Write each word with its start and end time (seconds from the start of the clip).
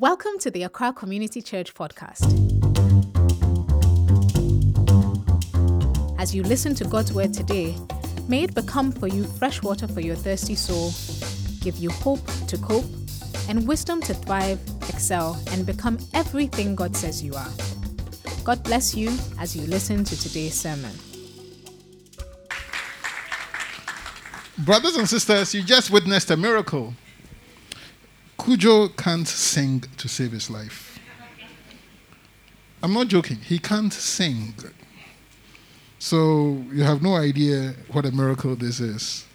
Welcome 0.00 0.38
to 0.38 0.50
the 0.50 0.62
Accra 0.62 0.94
Community 0.94 1.42
Church 1.42 1.74
podcast. 1.74 2.24
As 6.18 6.34
you 6.34 6.42
listen 6.42 6.74
to 6.76 6.84
God's 6.84 7.12
word 7.12 7.34
today, 7.34 7.76
may 8.26 8.44
it 8.44 8.54
become 8.54 8.92
for 8.92 9.08
you 9.08 9.24
fresh 9.24 9.62
water 9.62 9.86
for 9.86 10.00
your 10.00 10.16
thirsty 10.16 10.54
soul, 10.54 10.90
give 11.60 11.76
you 11.76 11.90
hope 11.90 12.24
to 12.46 12.56
cope, 12.56 12.86
and 13.46 13.68
wisdom 13.68 14.00
to 14.00 14.14
thrive, 14.14 14.58
excel, 14.88 15.38
and 15.50 15.66
become 15.66 15.98
everything 16.14 16.74
God 16.74 16.96
says 16.96 17.22
you 17.22 17.34
are. 17.34 17.50
God 18.42 18.64
bless 18.64 18.94
you 18.94 19.14
as 19.38 19.54
you 19.54 19.66
listen 19.66 20.02
to 20.04 20.18
today's 20.18 20.54
sermon. 20.58 20.92
Brothers 24.56 24.96
and 24.96 25.06
sisters, 25.06 25.54
you 25.54 25.62
just 25.62 25.90
witnessed 25.90 26.30
a 26.30 26.38
miracle. 26.38 26.94
Kojo 28.40 28.96
can't 28.96 29.28
sing 29.28 29.84
to 29.98 30.08
save 30.08 30.32
his 30.32 30.48
life. 30.48 30.98
I'm 32.82 32.94
not 32.94 33.08
joking. 33.08 33.36
He 33.36 33.58
can't 33.58 33.92
sing. 33.92 34.54
So 35.98 36.64
you 36.72 36.82
have 36.82 37.02
no 37.02 37.16
idea 37.16 37.74
what 37.92 38.06
a 38.06 38.10
miracle 38.10 38.56
this 38.56 38.80
is. 38.80 39.26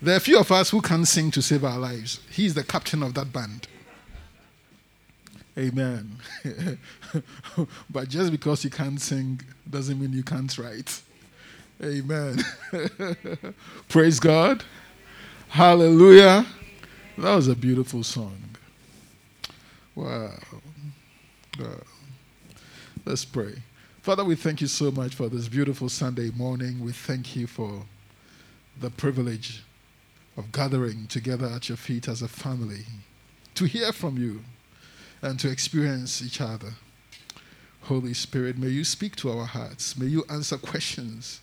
There 0.00 0.14
are 0.14 0.16
a 0.16 0.20
few 0.20 0.38
of 0.38 0.50
us 0.50 0.70
who 0.70 0.80
can 0.80 1.04
sing 1.04 1.30
to 1.32 1.42
save 1.42 1.64
our 1.64 1.78
lives. 1.78 2.20
He's 2.30 2.54
the 2.54 2.64
captain 2.64 3.02
of 3.02 3.12
that 3.12 3.30
band. 3.30 3.68
Amen. 5.58 6.16
but 7.90 8.08
just 8.08 8.30
because 8.30 8.64
you 8.64 8.70
can't 8.70 8.98
sing 8.98 9.42
doesn't 9.68 10.00
mean 10.00 10.14
you 10.14 10.22
can't 10.22 10.56
write. 10.56 11.02
Amen. 11.82 12.42
Praise 13.88 14.18
God. 14.18 14.64
Hallelujah. 15.48 16.46
That 17.18 17.34
was 17.34 17.48
a 17.48 17.56
beautiful 17.56 18.04
song. 18.04 18.38
Wow. 19.96 20.34
wow. 21.58 21.66
Let's 23.04 23.24
pray. 23.24 23.54
Father, 24.02 24.24
we 24.24 24.36
thank 24.36 24.60
you 24.60 24.68
so 24.68 24.92
much 24.92 25.16
for 25.16 25.28
this 25.28 25.48
beautiful 25.48 25.88
Sunday 25.88 26.30
morning. 26.30 26.78
We 26.78 26.92
thank 26.92 27.34
you 27.34 27.48
for 27.48 27.82
the 28.80 28.90
privilege 28.90 29.64
of 30.36 30.52
gathering 30.52 31.08
together 31.08 31.46
at 31.46 31.68
your 31.68 31.76
feet 31.76 32.06
as 32.06 32.22
a 32.22 32.28
family 32.28 32.84
to 33.56 33.64
hear 33.64 33.92
from 33.92 34.16
you 34.16 34.44
and 35.20 35.40
to 35.40 35.50
experience 35.50 36.22
each 36.22 36.40
other. 36.40 36.74
Holy 37.82 38.14
Spirit, 38.14 38.56
may 38.56 38.68
you 38.68 38.84
speak 38.84 39.16
to 39.16 39.32
our 39.32 39.44
hearts. 39.44 39.98
May 39.98 40.06
you 40.06 40.24
answer 40.30 40.56
questions 40.56 41.40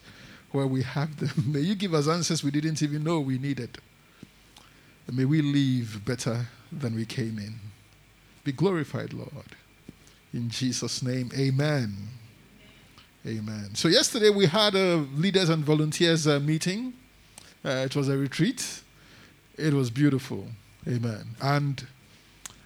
where 0.53 0.67
we 0.67 0.83
have 0.83 1.17
them. 1.17 1.51
May 1.51 1.59
you 1.59 1.75
give 1.75 1.93
us 1.93 2.07
answers 2.07 2.45
we 2.45 2.51
didn't 2.51 2.81
even 2.81 3.03
know 3.03 3.19
we 3.19 3.37
needed. 3.37 3.77
And 5.07 5.17
may 5.17 5.25
we 5.25 5.41
leave 5.41 6.03
better 6.05 6.47
than 6.71 6.95
we 6.95 7.05
came 7.05 7.37
in. 7.37 7.55
Be 8.43 8.51
glorified, 8.51 9.13
Lord. 9.13 9.55
In 10.33 10.49
Jesus' 10.49 11.01
name, 11.01 11.31
amen. 11.37 11.95
Amen. 13.25 13.69
So, 13.73 13.87
yesterday 13.87 14.29
we 14.29 14.45
had 14.45 14.75
a 14.75 14.97
leaders 15.15 15.49
and 15.49 15.63
volunteers 15.63 16.27
uh, 16.27 16.39
meeting. 16.39 16.93
Uh, 17.63 17.85
it 17.85 17.95
was 17.95 18.07
a 18.07 18.17
retreat. 18.17 18.81
It 19.57 19.73
was 19.73 19.89
beautiful. 19.89 20.47
Amen. 20.87 21.25
And 21.41 21.87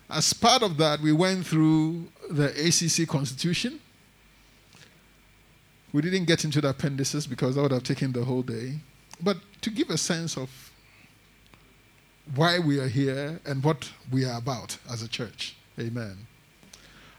as 0.09 0.33
part 0.33 0.63
of 0.63 0.77
that, 0.77 0.99
we 0.99 1.13
went 1.13 1.45
through 1.45 2.07
the 2.29 2.47
ACC 2.49 3.07
constitution. 3.07 3.79
We 5.93 6.01
didn't 6.01 6.25
get 6.25 6.43
into 6.43 6.59
the 6.61 6.69
appendices 6.69 7.25
because 7.25 7.55
that 7.55 7.61
would 7.61 7.71
have 7.71 7.83
taken 7.83 8.11
the 8.11 8.25
whole 8.25 8.41
day. 8.41 8.79
But 9.21 9.37
to 9.61 9.69
give 9.69 9.89
a 9.89 9.97
sense 9.97 10.37
of 10.37 10.68
why 12.35 12.59
we 12.59 12.79
are 12.79 12.87
here 12.87 13.39
and 13.45 13.63
what 13.63 13.91
we 14.11 14.25
are 14.25 14.37
about 14.37 14.77
as 14.91 15.01
a 15.01 15.07
church. 15.07 15.55
Amen. 15.79 16.27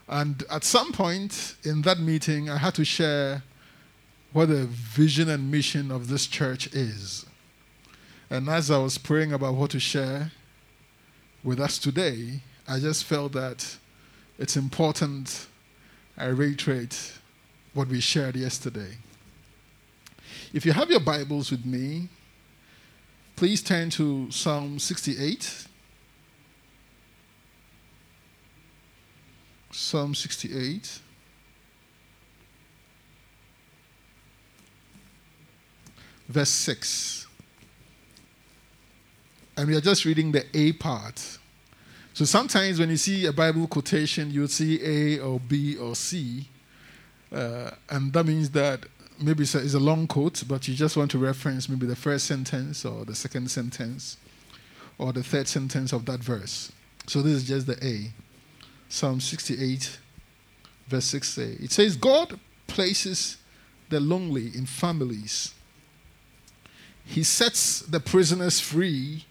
And 0.07 0.43
at 0.49 0.63
some 0.63 0.91
point 0.91 1.55
in 1.63 1.81
that 1.83 1.99
meeting, 1.99 2.49
I 2.49 2.57
had 2.57 2.75
to 2.75 2.85
share 2.85 3.43
what 4.33 4.49
the 4.49 4.65
vision 4.65 5.29
and 5.29 5.51
mission 5.51 5.91
of 5.91 6.07
this 6.07 6.27
church 6.27 6.67
is. 6.73 7.25
And 8.29 8.47
as 8.49 8.71
I 8.71 8.77
was 8.77 8.97
praying 8.97 9.33
about 9.33 9.55
what 9.55 9.71
to 9.71 9.79
share 9.79 10.31
with 11.43 11.59
us 11.59 11.77
today, 11.77 12.41
I 12.67 12.79
just 12.79 13.03
felt 13.03 13.33
that 13.33 13.77
it's 14.37 14.55
important 14.55 15.47
I 16.17 16.25
reiterate 16.25 17.13
what 17.73 17.87
we 17.87 17.99
shared 17.99 18.35
yesterday. 18.35 18.97
If 20.53 20.65
you 20.65 20.73
have 20.73 20.89
your 20.89 20.99
Bibles 20.99 21.51
with 21.51 21.65
me, 21.65 22.09
please 23.35 23.61
turn 23.61 23.89
to 23.91 24.29
Psalm 24.31 24.79
68. 24.79 25.67
Psalm 29.71 30.13
68. 30.13 30.99
Verse 36.27 36.49
6. 36.49 37.27
And 39.57 39.67
we 39.67 39.75
are 39.75 39.81
just 39.81 40.05
reading 40.05 40.31
the 40.31 40.45
A 40.53 40.73
part. 40.73 41.37
So 42.13 42.25
sometimes 42.25 42.79
when 42.79 42.89
you 42.89 42.97
see 42.97 43.25
a 43.25 43.33
Bible 43.33 43.67
quotation, 43.67 44.31
you'll 44.31 44.47
see 44.47 44.79
A 44.83 45.19
or 45.19 45.39
B 45.39 45.77
or 45.77 45.95
C. 45.95 46.47
Uh, 47.31 47.71
and 47.89 48.11
that 48.13 48.25
means 48.25 48.49
that 48.51 48.85
maybe 49.21 49.43
it's 49.43 49.55
a, 49.55 49.59
it's 49.59 49.73
a, 49.73 49.79
long 49.79 50.07
quote, 50.07 50.43
but 50.47 50.67
you 50.67 50.73
just 50.73 50.97
want 50.97 51.11
to 51.11 51.17
reference 51.17 51.69
maybe 51.69 51.85
the 51.85 51.95
first 51.95 52.25
sentence 52.25 52.85
or 52.85 53.05
the 53.05 53.15
second 53.15 53.49
sentence 53.49 54.17
or 54.97 55.13
the 55.13 55.23
third 55.23 55.47
sentence 55.47 55.93
of 55.93 56.05
that 56.05 56.19
verse. 56.19 56.71
So 57.07 57.21
this 57.21 57.33
is 57.33 57.47
just 57.47 57.67
the 57.67 57.83
A. 57.85 58.11
Psalm 58.89 59.19
68, 59.19 59.99
verse 60.87 61.13
6a. 61.13 61.63
It 61.63 61.71
says, 61.71 61.95
God 61.95 62.39
places 62.67 63.37
the 63.89 63.99
lonely 63.99 64.47
in 64.55 64.65
families. 64.65 65.53
He 67.05 67.23
sets 67.23 67.81
the 67.81 67.99
prisoners 67.99 68.59
free 68.59 69.25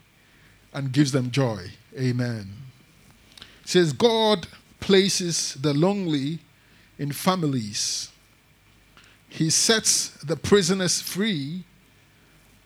and 0.73 0.93
gives 0.93 1.13
them 1.13 1.31
joy. 1.31 1.67
Amen. 1.99 2.53
It 3.63 3.69
says, 3.69 3.93
God 3.93 4.47
places 4.81 5.55
the 5.55 5.75
lonely 5.75 6.39
in 6.99 7.13
families. 7.13 8.11
He 9.31 9.49
sets 9.49 10.09
the 10.25 10.37
prisoners 10.37 11.01
free 11.01 11.65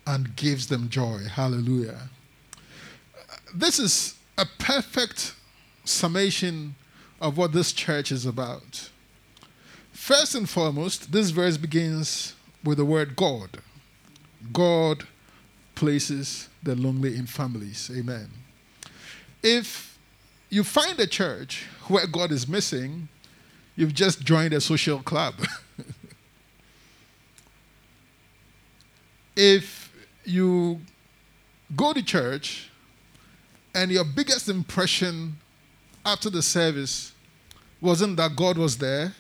and 0.07 0.35
gives 0.35 0.67
them 0.67 0.89
joy. 0.89 1.21
Hallelujah. 1.31 2.09
This 3.55 3.79
is 3.79 4.15
a 4.37 4.47
perfect 4.59 5.35
summation 5.85 6.75
of 7.21 7.37
what 7.37 7.53
this 7.53 7.73
church 7.73 8.11
is 8.11 8.27
about. 8.27 8.91
First 9.93 10.35
and 10.35 10.49
foremost, 10.49 11.13
this 11.13 11.31
verse 11.31 11.57
begins 11.57 12.35
with 12.65 12.79
the 12.79 12.85
word 12.85 13.15
God. 13.15 13.59
God 14.53 15.07
places 15.75 16.49
the 16.63 16.75
lonely 16.75 17.17
in 17.17 17.27
families. 17.27 17.91
Amen. 17.95 18.31
If 19.43 19.99
you 20.49 20.65
find 20.65 20.99
a 20.99 21.07
church 21.07 21.67
where 21.89 22.07
God 22.07 22.33
is 22.33 22.49
missing, 22.49 23.09
you've 23.77 23.95
just 23.95 24.23
joined 24.23 24.55
a 24.55 24.61
social 24.61 25.01
club. 25.01 25.35
if 29.37 29.93
you 30.25 30.81
go 31.75 31.93
to 31.93 32.03
church 32.03 32.71
and 33.75 33.91
your 33.91 34.05
biggest 34.05 34.49
impression 34.49 35.37
after 36.05 36.31
the 36.31 36.43
service 36.43 37.13
wasn't 37.81 38.17
that 38.17 38.37
God 38.37 38.57
was 38.57 38.79
there 38.79 39.15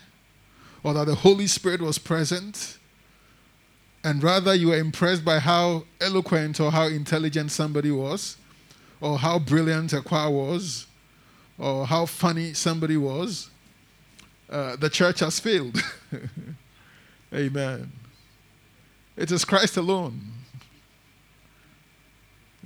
or 0.82 0.94
that 0.94 1.06
the 1.06 1.14
Holy 1.14 1.46
Spirit 1.46 1.80
was 1.80 1.98
present, 1.98 2.78
and 4.04 4.22
rather 4.22 4.54
you 4.54 4.68
were 4.68 4.76
impressed 4.76 5.24
by 5.24 5.38
how 5.38 5.84
eloquent 6.00 6.60
or 6.60 6.70
how 6.70 6.86
intelligent 6.86 7.50
somebody 7.50 7.90
was, 7.90 8.36
or 9.00 9.18
how 9.18 9.38
brilliant 9.38 9.94
a 9.94 10.02
choir 10.02 10.30
was, 10.30 10.86
or 11.58 11.86
how 11.86 12.04
funny 12.04 12.52
somebody 12.52 12.98
was, 12.98 13.48
uh, 14.50 14.76
the 14.76 14.90
church 14.90 15.20
has 15.20 15.40
failed. 15.40 15.82
Amen. 17.34 17.90
It 19.16 19.30
is 19.30 19.44
Christ 19.44 19.76
alone. 19.76 20.20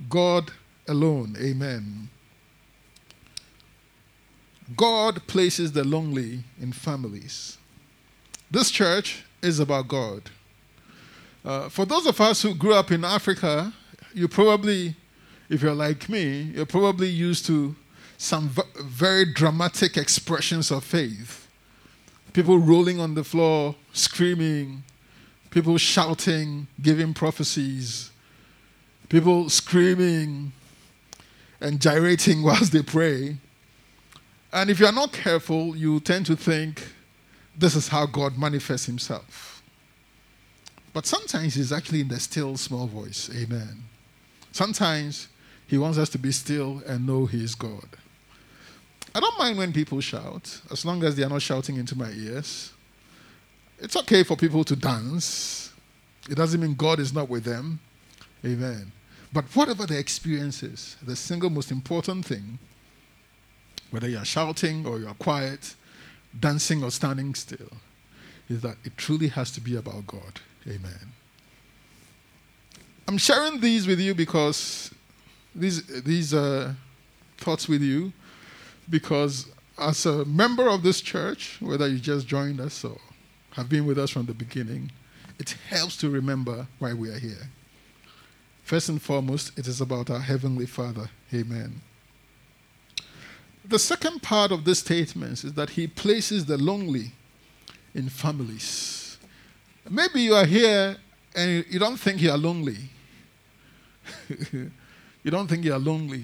God 0.09 0.51
alone. 0.87 1.35
Amen. 1.39 2.09
God 4.75 5.25
places 5.27 5.71
the 5.71 5.83
lonely 5.83 6.43
in 6.61 6.71
families. 6.71 7.57
This 8.51 8.71
church 8.71 9.23
is 9.41 9.59
about 9.59 9.87
God. 9.87 10.29
Uh, 11.43 11.69
for 11.69 11.85
those 11.85 12.05
of 12.05 12.19
us 12.19 12.41
who 12.41 12.53
grew 12.53 12.73
up 12.73 12.91
in 12.91 13.05
Africa, 13.05 13.73
you 14.13 14.27
probably, 14.27 14.95
if 15.49 15.61
you're 15.61 15.73
like 15.73 16.09
me, 16.09 16.51
you're 16.55 16.65
probably 16.65 17.09
used 17.09 17.45
to 17.45 17.75
some 18.17 18.49
v- 18.49 18.61
very 18.81 19.25
dramatic 19.25 19.97
expressions 19.97 20.71
of 20.71 20.83
faith. 20.83 21.47
People 22.33 22.57
rolling 22.59 22.99
on 22.99 23.15
the 23.15 23.23
floor, 23.23 23.75
screaming, 23.93 24.83
people 25.51 25.77
shouting, 25.77 26.67
giving 26.81 27.13
prophecies, 27.13 28.11
people 29.09 29.49
screaming 29.49 30.51
and 31.61 31.81
gyrating 31.81 32.43
whilst 32.43 32.71
they 32.71 32.83
pray. 32.83 33.37
And 34.51 34.69
if 34.69 34.79
you 34.79 34.85
are 34.85 34.91
not 34.91 35.13
careful, 35.13 35.75
you 35.75 35.99
tend 35.99 36.25
to 36.27 36.35
think 36.35 36.87
this 37.57 37.75
is 37.75 37.89
how 37.89 38.05
God 38.05 38.37
manifests 38.37 38.85
himself. 38.85 39.61
But 40.93 41.05
sometimes 41.05 41.53
he's 41.53 41.71
actually 41.71 42.01
in 42.01 42.07
the 42.07 42.19
still 42.19 42.57
small 42.57 42.87
voice. 42.87 43.29
Amen. 43.35 43.83
Sometimes 44.51 45.27
he 45.67 45.77
wants 45.77 45.97
us 45.97 46.09
to 46.09 46.17
be 46.17 46.31
still 46.31 46.81
and 46.87 47.05
know 47.05 47.25
he 47.25 47.43
is 47.43 47.53
God. 47.53 47.87
I 49.13 49.19
don't 49.19 49.37
mind 49.37 49.57
when 49.57 49.73
people 49.73 50.01
shout, 50.01 50.61
as 50.71 50.85
long 50.85 51.03
as 51.03 51.15
they 51.15 51.23
are 51.23 51.29
not 51.29 51.41
shouting 51.41 51.77
into 51.77 51.97
my 51.97 52.11
ears. 52.11 52.71
It's 53.81 53.95
okay 53.95 54.23
for 54.23 54.35
people 54.35 54.63
to 54.65 54.75
dance. 54.75 55.71
It 56.29 56.35
doesn't 56.35 56.59
mean 56.59 56.75
God 56.75 56.99
is 56.99 57.13
not 57.13 57.29
with 57.29 57.43
them. 57.43 57.79
Amen. 58.45 58.91
But 59.31 59.45
whatever 59.55 59.85
the 59.85 59.97
experience 59.97 60.63
is, 60.63 60.97
the 61.01 61.15
single 61.15 61.49
most 61.49 61.71
important 61.71 62.25
thing, 62.25 62.59
whether 63.91 64.07
you 64.07 64.17
are 64.17 64.25
shouting 64.25 64.85
or 64.85 64.99
you 64.99 65.07
are 65.07 65.13
quiet, 65.15 65.75
dancing 66.39 66.83
or 66.83 66.91
standing 66.91 67.35
still, 67.35 67.71
is 68.49 68.61
that 68.61 68.77
it 68.83 68.97
truly 68.97 69.27
has 69.27 69.51
to 69.51 69.61
be 69.61 69.75
about 69.75 70.07
God. 70.07 70.41
Amen. 70.67 71.13
I'm 73.07 73.17
sharing 73.17 73.59
these 73.59 73.87
with 73.87 73.99
you 73.99 74.13
because 74.13 74.91
these 75.55 75.85
these 76.03 76.33
uh, 76.33 76.73
thoughts 77.37 77.67
with 77.67 77.81
you 77.81 78.13
because 78.89 79.47
as 79.77 80.05
a 80.05 80.25
member 80.25 80.67
of 80.69 80.83
this 80.83 81.01
church, 81.01 81.57
whether 81.59 81.87
you 81.87 81.99
just 81.99 82.27
joined 82.27 82.59
us 82.59 82.83
or 82.83 82.97
have 83.51 83.69
been 83.69 83.85
with 83.85 83.97
us 83.97 84.11
from 84.11 84.25
the 84.25 84.33
beginning, 84.33 84.91
it 85.37 85.55
helps 85.69 85.97
to 85.97 86.09
remember 86.09 86.67
why 86.79 86.93
we 86.93 87.09
are 87.09 87.19
here. 87.19 87.49
First 88.63 88.89
and 88.89 89.01
foremost, 89.01 89.57
it 89.57 89.67
is 89.67 89.81
about 89.81 90.09
our 90.09 90.19
Heavenly 90.19 90.65
Father. 90.65 91.09
Amen. 91.33 91.81
The 93.65 93.79
second 93.79 94.21
part 94.21 94.51
of 94.51 94.65
this 94.65 94.79
statement 94.79 95.43
is 95.43 95.53
that 95.53 95.71
He 95.71 95.87
places 95.87 96.45
the 96.45 96.57
lonely 96.57 97.13
in 97.95 98.09
families. 98.09 99.17
Maybe 99.89 100.21
you 100.21 100.35
are 100.35 100.45
here 100.45 100.97
and 101.35 101.65
you 101.69 101.79
don't 101.79 101.97
think 101.97 102.21
you 102.21 102.31
are 102.31 102.37
lonely. 102.37 102.77
you 104.51 105.31
don't 105.31 105.47
think 105.47 105.65
you 105.65 105.73
are 105.73 105.79
lonely. 105.79 106.23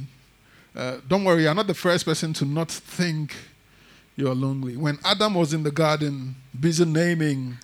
Uh, 0.76 0.98
don't 1.08 1.24
worry, 1.24 1.44
you're 1.44 1.56
not 1.56 1.68
the 1.68 1.74
first 1.74 2.06
person 2.06 2.34
to 2.34 2.46
not 2.46 2.70
think 2.70 3.34
you're 4.16 4.36
lonely. 4.36 4.78
When 4.78 4.98
Adam 5.04 5.34
was 5.34 5.54
in 5.54 5.64
the 5.64 5.72
garden, 5.72 6.36
busy 6.58 6.86
naming 6.86 7.58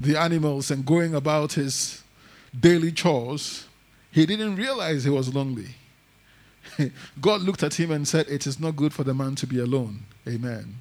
the 0.00 0.18
animals 0.18 0.70
and 0.70 0.84
going 0.84 1.14
about 1.14 1.52
his 1.52 2.02
daily 2.58 2.92
chores, 2.92 3.66
he 4.10 4.26
didn't 4.26 4.56
realize 4.56 5.04
he 5.04 5.10
was 5.10 5.32
lonely. 5.34 5.76
God 7.20 7.42
looked 7.42 7.62
at 7.62 7.74
him 7.74 7.90
and 7.90 8.06
said, 8.06 8.28
It 8.28 8.46
is 8.46 8.58
not 8.58 8.76
good 8.76 8.92
for 8.92 9.04
the 9.04 9.14
man 9.14 9.34
to 9.36 9.46
be 9.46 9.58
alone. 9.58 10.04
Amen. 10.26 10.76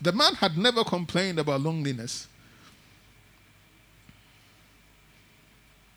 The 0.00 0.12
man 0.12 0.34
had 0.34 0.58
never 0.58 0.84
complained 0.84 1.38
about 1.38 1.60
loneliness. 1.60 2.28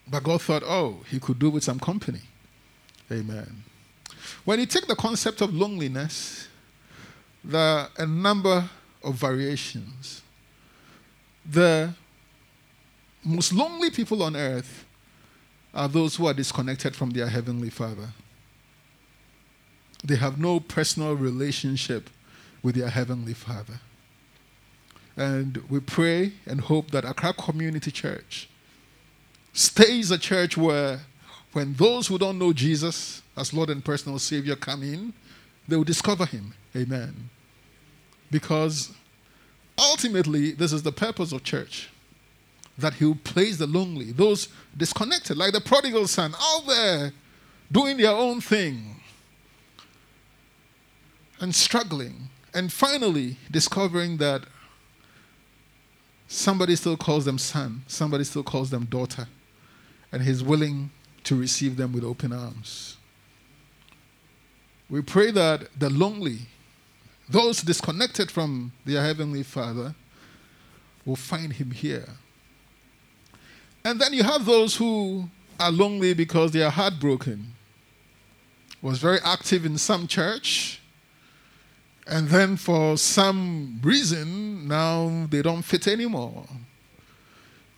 But 0.10 0.24
God 0.24 0.42
thought, 0.42 0.64
oh, 0.66 1.02
he 1.10 1.20
could 1.20 1.38
do 1.38 1.50
with 1.50 1.64
some 1.64 1.80
company. 1.80 2.22
Amen. 3.12 3.64
When 4.46 4.60
you 4.60 4.66
take 4.66 4.88
the 4.88 4.96
concept 4.96 5.42
of 5.42 5.54
loneliness, 5.54 6.48
there 7.44 7.62
are 7.62 7.90
a 7.98 8.06
number 8.06 8.70
of 9.04 9.16
variations. 9.16 10.22
The 11.46 11.94
most 13.24 13.54
lonely 13.54 13.90
people 13.90 14.24
on 14.24 14.36
earth 14.36 14.86
are 15.74 15.88
those 15.88 16.16
who 16.16 16.28
are 16.28 16.34
disconnected 16.34 16.96
from 16.96 17.12
their 17.12 17.28
heavenly 17.28 17.70
Father. 17.70 18.10
They 20.04 20.16
have 20.16 20.40
no 20.40 20.60
personal 20.60 21.16
relationship 21.16 22.10
with 22.64 22.76
their 22.76 22.90
heavenly 22.90 23.34
Father. 23.34 23.80
And 25.18 25.58
we 25.70 25.80
pray 25.82 26.34
and 26.46 26.62
hope 26.62 26.92
that 26.92 27.04
Accra 27.04 27.34
Community 27.34 27.92
Church 27.92 28.50
stays 29.54 30.12
a 30.12 30.18
church 30.18 30.56
where 30.56 31.02
when 31.52 31.74
those 31.74 32.08
who 32.08 32.18
don't 32.18 32.40
know 32.40 32.54
Jesus 32.54 33.22
as 33.36 33.54
Lord 33.54 33.70
and 33.70 33.84
personal 33.84 34.20
Savior 34.20 34.56
come 34.56 34.84
in, 34.84 35.14
they 35.68 35.76
will 35.76 35.84
discover 35.84 36.26
Him. 36.26 36.54
Amen. 36.76 37.30
Because 38.32 38.92
ultimately, 39.78 40.52
this 40.52 40.72
is 40.72 40.84
the 40.84 40.92
purpose 40.92 41.32
of 41.32 41.44
church 41.44 41.90
that 42.78 42.94
He 42.94 43.06
will 43.06 43.16
place 43.16 43.58
the 43.58 43.68
lonely, 43.68 44.12
those 44.12 44.50
disconnected, 44.78 45.38
like 45.38 45.54
the 45.54 45.62
prodigal 45.62 46.08
son, 46.08 46.34
out 46.40 46.68
there 46.68 47.12
doing 47.72 47.98
their 47.98 48.12
own 48.12 48.42
thing 48.42 48.96
and 51.40 51.54
struggling, 51.54 52.30
and 52.54 52.72
finally 52.72 53.38
discovering 53.52 54.18
that 54.18 54.44
somebody 56.28 56.76
still 56.76 56.98
calls 56.98 57.26
them 57.26 57.38
son, 57.38 57.84
somebody 57.88 58.24
still 58.24 58.44
calls 58.44 58.70
them 58.70 58.86
daughter, 58.86 59.28
and 60.12 60.22
He's 60.24 60.44
willing 60.44 60.92
to 61.24 61.36
receive 61.36 61.78
them 61.78 61.94
with 61.94 62.04
open 62.04 62.32
arms. 62.34 62.98
We 64.90 65.02
pray 65.02 65.32
that 65.32 65.68
the 65.78 65.90
lonely, 65.90 66.40
those 67.30 67.62
disconnected 67.62 68.32
from 68.32 68.72
their 68.86 69.02
Heavenly 69.02 69.44
Father, 69.44 69.94
will 71.06 71.16
find 71.16 71.54
Him 71.54 71.72
here. 71.72 72.08
And 73.84 74.00
then 74.00 74.14
you 74.14 74.24
have 74.24 74.46
those 74.46 74.76
who 74.76 75.30
are 75.60 75.72
lonely 75.72 76.14
because 76.14 76.52
they 76.52 76.62
are 76.62 76.72
heartbroken. 76.72 77.54
Was 78.82 79.00
very 79.00 79.20
active 79.24 79.66
in 79.66 79.78
some 79.78 80.08
church, 80.08 80.80
and 82.08 82.30
then 82.30 82.56
for 82.56 82.98
some 82.98 83.80
reason, 83.84 84.68
now 84.68 85.28
they 85.30 85.42
don't 85.42 85.64
fit 85.64 85.88
anymore. 85.88 86.46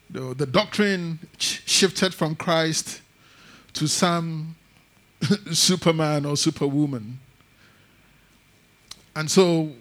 The, 0.10 0.36
the 0.36 0.46
doctrine 0.46 1.20
shifted 1.38 2.14
from 2.14 2.36
Christ 2.36 3.02
to 3.74 3.88
some 3.88 4.56
superman 5.52 6.26
or 6.26 6.38
superwoman. 6.38 7.20
And 9.16 9.30
so 9.30 9.72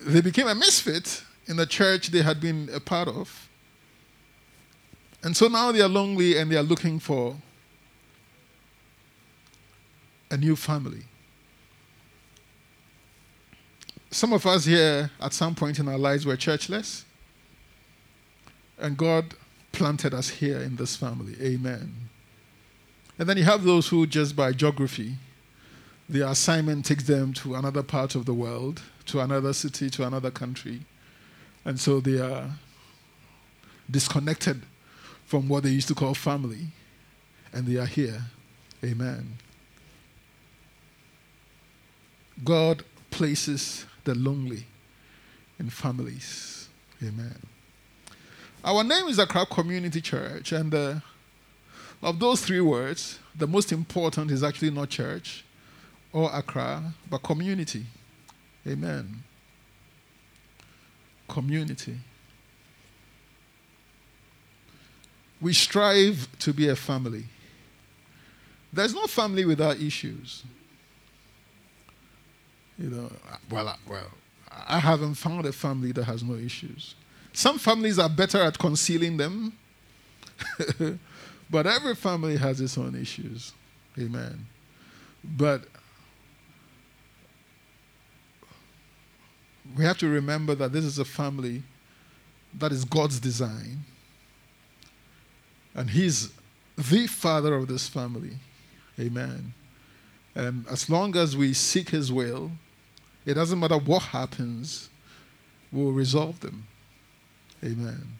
they 0.00 0.20
became 0.20 0.48
a 0.48 0.54
misfit 0.54 1.22
in 1.46 1.56
the 1.56 1.66
church 1.66 2.08
they 2.08 2.22
had 2.22 2.40
been 2.40 2.68
a 2.72 2.80
part 2.80 3.08
of. 3.08 3.48
And 5.22 5.36
so 5.36 5.48
now 5.48 5.70
they 5.72 5.80
are 5.80 5.88
lonely 5.88 6.38
and 6.38 6.50
they 6.50 6.56
are 6.56 6.62
looking 6.62 6.98
for 6.98 7.36
a 10.30 10.36
new 10.36 10.56
family. 10.56 11.02
Some 14.10 14.32
of 14.32 14.46
us 14.46 14.64
here 14.64 15.10
at 15.20 15.32
some 15.32 15.54
point 15.54 15.78
in 15.78 15.88
our 15.88 15.98
lives 15.98 16.26
were 16.26 16.36
churchless. 16.36 17.04
And 18.78 18.96
God 18.96 19.34
planted 19.72 20.14
us 20.14 20.28
here 20.28 20.60
in 20.60 20.76
this 20.76 20.96
family. 20.96 21.36
Amen. 21.40 21.92
And 23.18 23.28
then 23.28 23.36
you 23.36 23.44
have 23.44 23.62
those 23.62 23.88
who, 23.88 24.06
just 24.06 24.34
by 24.34 24.52
geography, 24.52 25.16
the 26.10 26.28
assignment 26.28 26.84
takes 26.84 27.04
them 27.04 27.32
to 27.32 27.54
another 27.54 27.84
part 27.84 28.16
of 28.16 28.26
the 28.26 28.34
world, 28.34 28.82
to 29.06 29.20
another 29.20 29.52
city, 29.52 29.88
to 29.90 30.04
another 30.04 30.32
country. 30.32 30.80
And 31.64 31.78
so 31.78 32.00
they 32.00 32.18
are 32.18 32.50
disconnected 33.88 34.62
from 35.24 35.48
what 35.48 35.62
they 35.62 35.70
used 35.70 35.86
to 35.86 35.94
call 35.94 36.14
family. 36.14 36.66
And 37.52 37.64
they 37.64 37.76
are 37.76 37.86
here. 37.86 38.22
Amen. 38.84 39.36
God 42.42 42.82
places 43.12 43.86
the 44.02 44.16
lonely 44.16 44.64
in 45.60 45.70
families. 45.70 46.68
Amen. 47.00 47.38
Our 48.64 48.82
name 48.82 49.06
is 49.06 49.20
Accra 49.20 49.46
Community 49.46 50.00
Church, 50.00 50.52
and 50.52 50.74
uh, 50.74 50.94
of 52.02 52.18
those 52.18 52.42
three 52.44 52.60
words, 52.60 53.20
the 53.34 53.46
most 53.46 53.70
important 53.72 54.30
is 54.30 54.42
actually 54.42 54.70
not 54.70 54.90
church 54.90 55.44
or 56.12 56.30
Accra, 56.32 56.94
but 57.08 57.22
community. 57.22 57.86
Amen. 58.66 59.22
Community. 61.28 61.96
We 65.40 65.52
strive 65.52 66.28
to 66.40 66.52
be 66.52 66.68
a 66.68 66.76
family. 66.76 67.24
There's 68.72 68.94
no 68.94 69.06
family 69.06 69.44
without 69.44 69.80
issues. 69.80 70.44
You 72.78 72.90
know, 72.90 73.12
well, 73.50 73.76
well, 73.88 74.10
I 74.68 74.78
haven't 74.78 75.14
found 75.14 75.46
a 75.46 75.52
family 75.52 75.92
that 75.92 76.04
has 76.04 76.22
no 76.22 76.34
issues. 76.34 76.94
Some 77.32 77.58
families 77.58 77.98
are 77.98 78.08
better 78.08 78.38
at 78.38 78.58
concealing 78.58 79.16
them. 79.16 79.52
But 81.50 81.66
every 81.66 81.96
family 81.96 82.36
has 82.36 82.60
its 82.60 82.78
own 82.78 82.94
issues. 82.94 83.52
Amen. 83.98 84.46
But 85.24 85.64
we 89.76 89.84
have 89.84 89.98
to 89.98 90.08
remember 90.08 90.54
that 90.54 90.72
this 90.72 90.84
is 90.84 90.98
a 90.98 91.04
family 91.04 91.62
that 92.58 92.72
is 92.72 92.84
God's 92.84 93.20
design. 93.20 93.84
And 95.74 95.90
He's 95.90 96.30
the 96.76 97.06
father 97.06 97.54
of 97.54 97.68
this 97.68 97.88
family. 97.88 98.38
Amen. 98.98 99.54
And 100.34 100.66
as 100.68 100.90
long 100.90 101.16
as 101.16 101.36
we 101.36 101.52
seek 101.54 101.90
His 101.90 102.12
will, 102.12 102.50
It 103.26 103.34
doesn't 103.34 103.58
matter 103.58 103.76
what 103.76 104.02
happens, 104.02 104.88
we'll 105.70 105.92
resolve 105.92 106.40
them. 106.40 106.66
Amen. 107.62 108.16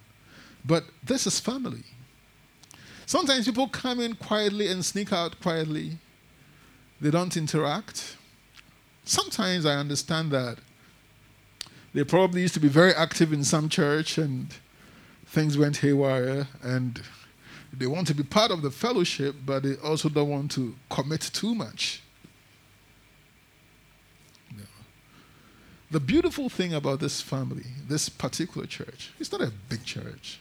But 0.64 0.84
this 1.02 1.26
is 1.26 1.40
family. 1.40 1.84
Sometimes 3.06 3.46
people 3.46 3.66
come 3.68 4.00
in 4.00 4.14
quietly 4.14 4.68
and 4.68 4.84
sneak 4.84 5.12
out 5.12 5.40
quietly. 5.40 5.98
They 7.00 7.10
don't 7.10 7.34
interact. 7.36 8.16
Sometimes 9.04 9.64
I 9.64 9.76
understand 9.76 10.30
that. 10.32 10.58
They 11.92 12.04
probably 12.04 12.42
used 12.42 12.54
to 12.54 12.60
be 12.60 12.68
very 12.68 12.94
active 12.94 13.32
in 13.32 13.44
some 13.44 13.68
church 13.68 14.16
and 14.18 14.54
things 15.26 15.58
went 15.58 15.78
haywire 15.78 16.46
and 16.62 17.00
they 17.72 17.86
want 17.86 18.06
to 18.08 18.14
be 18.14 18.22
part 18.22 18.50
of 18.50 18.62
the 18.62 18.70
fellowship, 18.70 19.36
but 19.44 19.62
they 19.62 19.76
also 19.76 20.08
don't 20.08 20.28
want 20.28 20.50
to 20.52 20.74
commit 20.88 21.20
too 21.20 21.54
much. 21.54 22.02
The 25.90 26.00
beautiful 26.00 26.48
thing 26.48 26.72
about 26.72 27.00
this 27.00 27.20
family, 27.20 27.64
this 27.88 28.08
particular 28.08 28.66
church, 28.66 29.12
it's 29.18 29.32
not 29.32 29.40
a 29.40 29.52
big 29.68 29.84
church, 29.84 30.38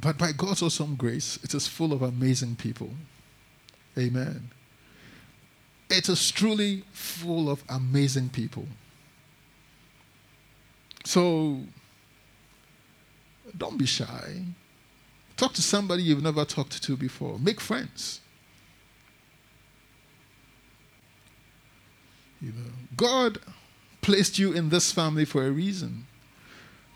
but 0.00 0.18
by 0.18 0.32
God's 0.32 0.60
awesome 0.60 0.96
grace, 0.96 1.38
it 1.44 1.54
is 1.54 1.68
full 1.68 1.92
of 1.92 2.02
amazing 2.02 2.56
people. 2.56 2.90
Amen. 3.96 4.50
It 5.88 6.08
is 6.08 6.32
truly 6.32 6.82
full 6.92 7.48
of 7.48 7.62
amazing 7.68 8.30
people. 8.30 8.66
So, 11.04 11.60
don't 13.56 13.78
be 13.78 13.86
shy. 13.86 14.42
Talk 15.36 15.52
to 15.54 15.62
somebody 15.62 16.02
you've 16.02 16.22
never 16.22 16.44
talked 16.44 16.82
to 16.82 16.96
before. 16.96 17.38
Make 17.38 17.60
friends. 17.60 18.20
You 22.40 22.52
know, 22.52 22.70
God 22.96 23.38
placed 24.00 24.38
you 24.38 24.52
in 24.52 24.68
this 24.68 24.92
family 24.92 25.24
for 25.24 25.46
a 25.46 25.50
reason. 25.50 26.06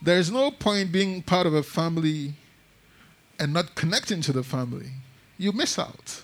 There 0.02 0.18
is 0.18 0.30
no 0.30 0.50
point 0.50 0.92
being 0.92 1.22
part 1.22 1.46
of 1.46 1.54
a 1.54 1.62
family 1.62 2.34
and 3.38 3.52
not 3.52 3.74
connecting 3.74 4.20
to 4.22 4.32
the 4.32 4.42
family. 4.42 4.90
You 5.38 5.52
miss 5.52 5.78
out. 5.78 6.22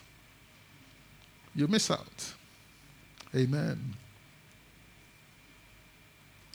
You 1.55 1.69
miss 1.69 1.91
out. 1.91 2.35
Amen. 3.35 3.95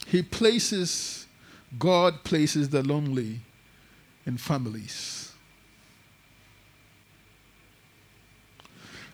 He 0.06 0.22
places, 0.22 1.26
God 1.78 2.24
places 2.24 2.68
the 2.68 2.82
lonely 2.82 3.40
in 4.26 4.38
families. 4.38 5.32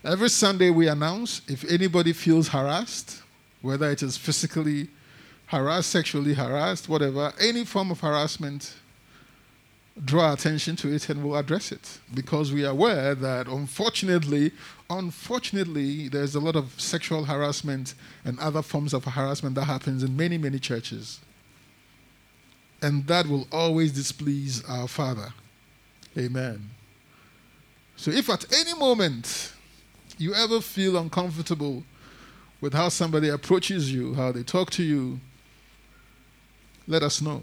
Every 0.04 0.28
Sunday, 0.28 0.70
we 0.70 0.88
announce 0.88 1.42
if 1.48 1.64
anybody 1.70 2.12
feels 2.12 2.48
harassed, 2.48 3.22
whether 3.60 3.90
it 3.90 4.02
is 4.02 4.16
physically 4.16 4.88
harassed, 5.46 5.90
sexually 5.90 6.34
harassed, 6.34 6.88
whatever, 6.88 7.32
any 7.40 7.64
form 7.64 7.90
of 7.90 8.00
harassment, 8.00 8.74
draw 10.04 10.32
attention 10.32 10.76
to 10.76 10.92
it 10.92 11.08
and 11.08 11.24
we'll 11.24 11.36
address 11.36 11.72
it. 11.72 11.98
Because 12.12 12.52
we 12.52 12.64
are 12.64 12.70
aware 12.70 13.14
that 13.14 13.46
unfortunately 13.46 14.52
unfortunately 14.90 16.08
there's 16.08 16.34
a 16.34 16.40
lot 16.40 16.54
of 16.54 16.78
sexual 16.80 17.24
harassment 17.24 17.94
and 18.24 18.38
other 18.38 18.62
forms 18.62 18.92
of 18.92 19.04
harassment 19.04 19.54
that 19.54 19.64
happens 19.64 20.02
in 20.02 20.16
many 20.16 20.38
many 20.38 20.58
churches. 20.58 21.20
And 22.82 23.06
that 23.06 23.26
will 23.26 23.48
always 23.50 23.92
displease 23.92 24.62
our 24.68 24.86
father. 24.86 25.32
Amen. 26.16 26.70
So 27.96 28.10
if 28.10 28.28
at 28.28 28.44
any 28.52 28.78
moment 28.78 29.54
you 30.18 30.34
ever 30.34 30.60
feel 30.60 30.96
uncomfortable 30.96 31.84
with 32.60 32.74
how 32.74 32.90
somebody 32.90 33.28
approaches 33.28 33.92
you 33.92 34.14
how 34.14 34.32
they 34.32 34.42
talk 34.42 34.70
to 34.70 34.82
you 34.82 35.20
let 36.86 37.02
us 37.02 37.20
know 37.20 37.42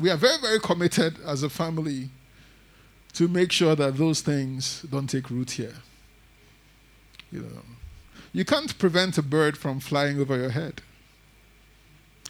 we 0.00 0.10
are 0.10 0.16
very, 0.16 0.38
very 0.40 0.60
committed 0.60 1.16
as 1.24 1.42
a 1.42 1.50
family 1.50 2.08
to 3.14 3.28
make 3.28 3.52
sure 3.52 3.76
that 3.76 3.96
those 3.96 4.20
things 4.20 4.82
don't 4.90 5.08
take 5.08 5.30
root 5.30 5.52
here. 5.52 5.74
You 7.30 7.40
know, 7.40 7.62
you 8.32 8.44
can't 8.44 8.76
prevent 8.78 9.18
a 9.18 9.22
bird 9.22 9.56
from 9.56 9.80
flying 9.80 10.20
over 10.20 10.36
your 10.36 10.50
head. 10.50 10.80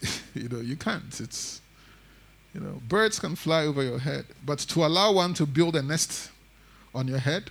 you 0.35 0.49
know, 0.49 0.61
you 0.61 0.77
can't. 0.77 1.21
It's, 1.21 1.61
you 2.55 2.61
know, 2.61 2.81
birds 2.89 3.19
can 3.19 3.37
fly 3.37 3.65
over 3.65 3.83
your 3.83 3.99
head, 3.99 4.27
but 4.45 4.59
to 4.61 4.85
allow 4.85 5.13
one 5.13 5.35
to 5.35 5.47
build 5.47 5.77
a 5.77 5.83
nest 5.83 6.31
on 6.95 7.09
your 7.09 7.19
head, 7.19 7.51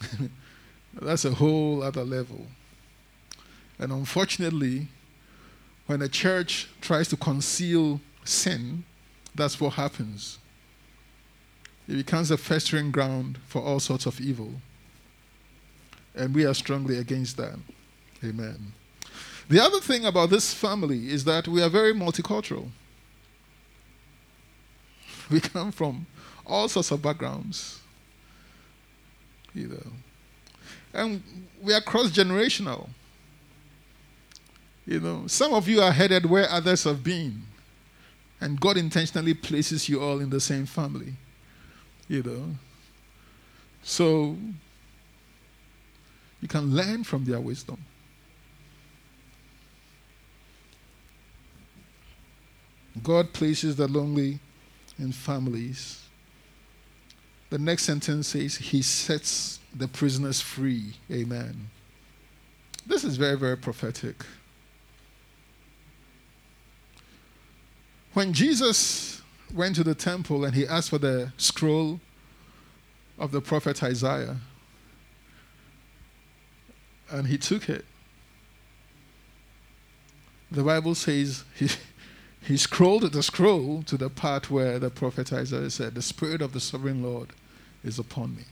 that's 0.94 1.24
a 1.24 1.32
whole 1.32 1.82
other 1.82 2.04
level. 2.04 2.46
And 3.78 3.92
unfortunately, 3.92 4.88
when 5.86 6.02
a 6.02 6.08
church 6.08 6.68
tries 6.80 7.08
to 7.08 7.16
conceal 7.16 8.00
sin, 8.24 8.84
that's 9.34 9.60
what 9.60 9.74
happens. 9.74 10.38
It 11.88 11.94
becomes 11.94 12.30
a 12.30 12.36
festering 12.36 12.90
ground 12.90 13.38
for 13.46 13.62
all 13.62 13.80
sorts 13.80 14.06
of 14.06 14.20
evil. 14.20 14.52
And 16.14 16.34
we 16.34 16.44
are 16.44 16.54
strongly 16.54 16.98
against 16.98 17.36
that. 17.36 17.58
Amen. 18.22 18.72
The 19.48 19.60
other 19.60 19.80
thing 19.80 20.04
about 20.04 20.30
this 20.30 20.54
family 20.54 21.10
is 21.10 21.24
that 21.24 21.48
we 21.48 21.62
are 21.62 21.68
very 21.68 21.92
multicultural. 21.92 22.68
We 25.30 25.40
come 25.40 25.72
from 25.72 26.06
all 26.46 26.68
sorts 26.68 26.90
of 26.90 27.02
backgrounds. 27.02 27.80
You 29.54 29.68
know. 29.68 29.92
And 30.92 31.22
we 31.62 31.72
are 31.72 31.80
cross 31.80 32.10
generational. 32.10 32.88
You 34.86 35.00
know, 35.00 35.26
some 35.26 35.54
of 35.54 35.68
you 35.68 35.80
are 35.80 35.92
headed 35.92 36.26
where 36.26 36.50
others 36.50 36.84
have 36.84 37.04
been. 37.04 37.42
And 38.40 38.60
God 38.60 38.76
intentionally 38.76 39.34
places 39.34 39.88
you 39.88 40.00
all 40.00 40.20
in 40.20 40.30
the 40.30 40.40
same 40.40 40.66
family. 40.66 41.14
You 42.08 42.22
know. 42.22 42.44
So 43.82 44.36
you 46.40 46.48
can 46.48 46.74
learn 46.74 47.04
from 47.04 47.24
their 47.24 47.40
wisdom. 47.40 47.84
God 53.02 53.32
places 53.32 53.76
the 53.76 53.88
lonely 53.88 54.40
in 54.98 55.12
families. 55.12 56.02
The 57.50 57.58
next 57.58 57.84
sentence 57.84 58.28
says, 58.28 58.56
He 58.56 58.82
sets 58.82 59.60
the 59.74 59.88
prisoners 59.88 60.40
free. 60.40 60.94
Amen. 61.10 61.70
This 62.86 63.04
is 63.04 63.16
very, 63.16 63.36
very 63.36 63.56
prophetic. 63.56 64.24
When 68.12 68.32
Jesus 68.32 69.22
went 69.54 69.76
to 69.76 69.84
the 69.84 69.94
temple 69.94 70.44
and 70.44 70.54
he 70.54 70.66
asked 70.66 70.90
for 70.90 70.98
the 70.98 71.32
scroll 71.36 72.00
of 73.18 73.30
the 73.30 73.40
prophet 73.40 73.82
Isaiah, 73.82 74.36
and 77.10 77.26
he 77.26 77.38
took 77.38 77.68
it, 77.68 77.84
the 80.50 80.62
Bible 80.64 80.94
says 80.94 81.44
he, 81.54 81.68
he 82.42 82.56
scrolled 82.56 83.12
the 83.12 83.22
scroll 83.22 83.82
to 83.84 83.96
the 83.96 84.10
part 84.10 84.50
where 84.50 84.78
the 84.78 84.90
prophet 84.90 85.32
Isaiah 85.32 85.70
said, 85.70 85.94
The 85.94 86.02
Spirit 86.02 86.42
of 86.42 86.52
the 86.52 86.60
Sovereign 86.60 87.02
Lord 87.02 87.30
is 87.84 87.98
upon 87.98 88.36
me. 88.36 88.42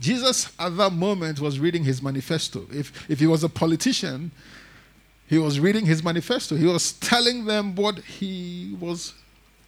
Jesus, 0.00 0.52
at 0.60 0.76
that 0.76 0.92
moment, 0.92 1.40
was 1.40 1.58
reading 1.58 1.82
his 1.82 2.00
manifesto. 2.00 2.66
If, 2.72 3.10
if 3.10 3.18
he 3.18 3.26
was 3.26 3.42
a 3.42 3.48
politician, 3.48 4.30
he 5.28 5.36
was 5.36 5.60
reading 5.60 5.84
his 5.84 6.02
manifesto. 6.02 6.56
He 6.56 6.66
was 6.66 6.92
telling 6.92 7.44
them 7.44 7.74
what 7.74 7.98
he 7.98 8.76
was 8.80 9.12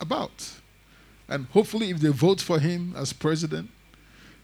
about. 0.00 0.52
And 1.28 1.46
hopefully, 1.46 1.90
if 1.90 1.98
they 1.98 2.08
vote 2.08 2.40
for 2.40 2.58
him 2.58 2.94
as 2.96 3.12
president, 3.12 3.70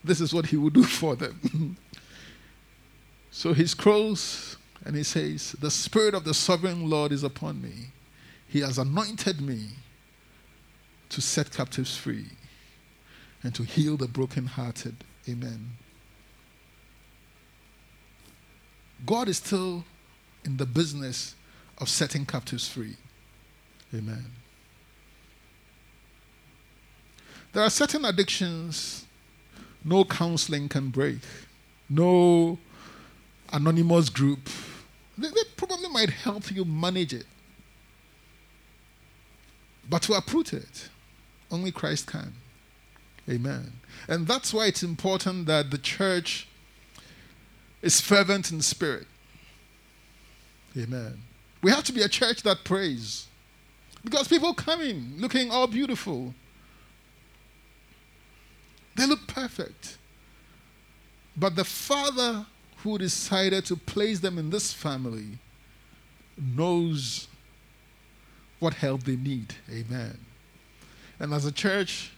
this 0.05 0.21
is 0.21 0.35
what 0.35 0.47
he 0.47 0.57
will 0.57 0.71
do 0.71 0.85
for 1.01 1.17
them. 1.17 1.79
so 3.31 3.55
he 3.55 3.67
scrolls 3.67 4.59
and 4.85 4.95
he 4.95 5.03
says, 5.03 5.53
The 5.53 5.71
Spirit 5.71 6.15
of 6.15 6.25
the 6.25 6.35
Sovereign 6.35 6.89
Lord 6.89 7.13
is 7.13 7.25
upon 7.25 7.63
me. 7.63 7.89
He 8.47 8.61
has 8.61 8.77
anointed 8.77 9.41
me 9.41 9.71
to 11.09 11.21
set 11.23 11.51
captives 11.51 11.97
free 11.97 12.27
and 13.43 13.55
to 13.55 13.63
heal 13.63 13.97
the 13.97 14.07
brokenhearted. 14.07 14.97
Amen. 15.29 15.71
God 19.05 19.29
is 19.29 19.39
still 19.39 19.85
in 20.47 20.57
the 20.57 20.67
business 20.67 21.35
of 21.79 21.89
setting 21.89 22.25
captives 22.25 22.69
free. 22.69 22.97
Amen. 23.95 24.25
There 27.53 27.63
are 27.63 27.71
certain 27.71 28.05
addictions 28.05 29.07
no 29.85 30.05
counseling 30.05 30.69
can 30.69 30.89
break, 30.89 31.19
no 31.89 32.59
anonymous 33.53 34.09
group. 34.09 34.49
They, 35.17 35.29
they 35.29 35.43
probably 35.57 35.89
might 35.89 36.11
help 36.11 36.51
you 36.51 36.65
manage 36.65 37.15
it. 37.15 37.27
But 39.89 40.03
to 40.03 40.15
uproot 40.15 40.53
it, 40.53 40.89
only 41.51 41.71
Christ 41.71 42.09
can. 42.09 42.35
Amen. 43.31 43.73
And 44.09 44.27
that's 44.27 44.53
why 44.53 44.67
it's 44.67 44.83
important 44.83 45.47
that 45.47 45.71
the 45.71 45.79
church 45.79 46.49
is 47.83 48.01
fervent 48.01 48.51
in 48.51 48.61
spirit 48.63 49.07
Amen. 50.77 51.23
We 51.63 51.71
have 51.71 51.85
to 51.85 51.93
be 51.93 52.03
a 52.03 52.09
church 52.09 52.43
that 52.43 52.65
prays. 52.65 53.27
Because 54.05 54.29
people 54.29 54.55
come 54.55 54.81
in 54.83 55.15
looking 55.19 55.51
all 55.51 55.67
beautiful. 55.67 56.35
They 58.95 59.07
look 59.07 59.27
perfect. 59.27 59.99
But 61.37 61.57
the 61.57 61.65
Father 61.65 62.47
who 62.79 62.99
decided 62.99 63.65
to 63.67 63.77
place 63.77 64.21
them 64.21 64.39
in 64.39 64.51
this 64.51 64.73
family 64.73 65.39
knows 66.37 67.29
what 68.59 68.75
help 68.75 69.03
they 69.03 69.17
need. 69.17 69.55
Amen. 69.71 70.19
And 71.19 71.33
as 71.33 71.45
a 71.45 71.53
church, 71.53 72.13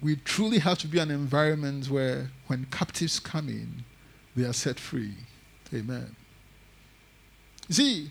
we 0.00 0.16
truly 0.16 0.58
have 0.58 0.78
to 0.78 0.86
be 0.86 0.98
an 0.98 1.10
environment 1.10 1.90
where 1.90 2.30
when 2.46 2.66
captives 2.70 3.18
come 3.18 3.48
in, 3.48 3.84
they 4.36 4.44
are 4.44 4.52
set 4.52 4.78
free. 4.78 5.14
Amen. 5.72 6.16
You 7.70 7.74
see, 7.74 8.10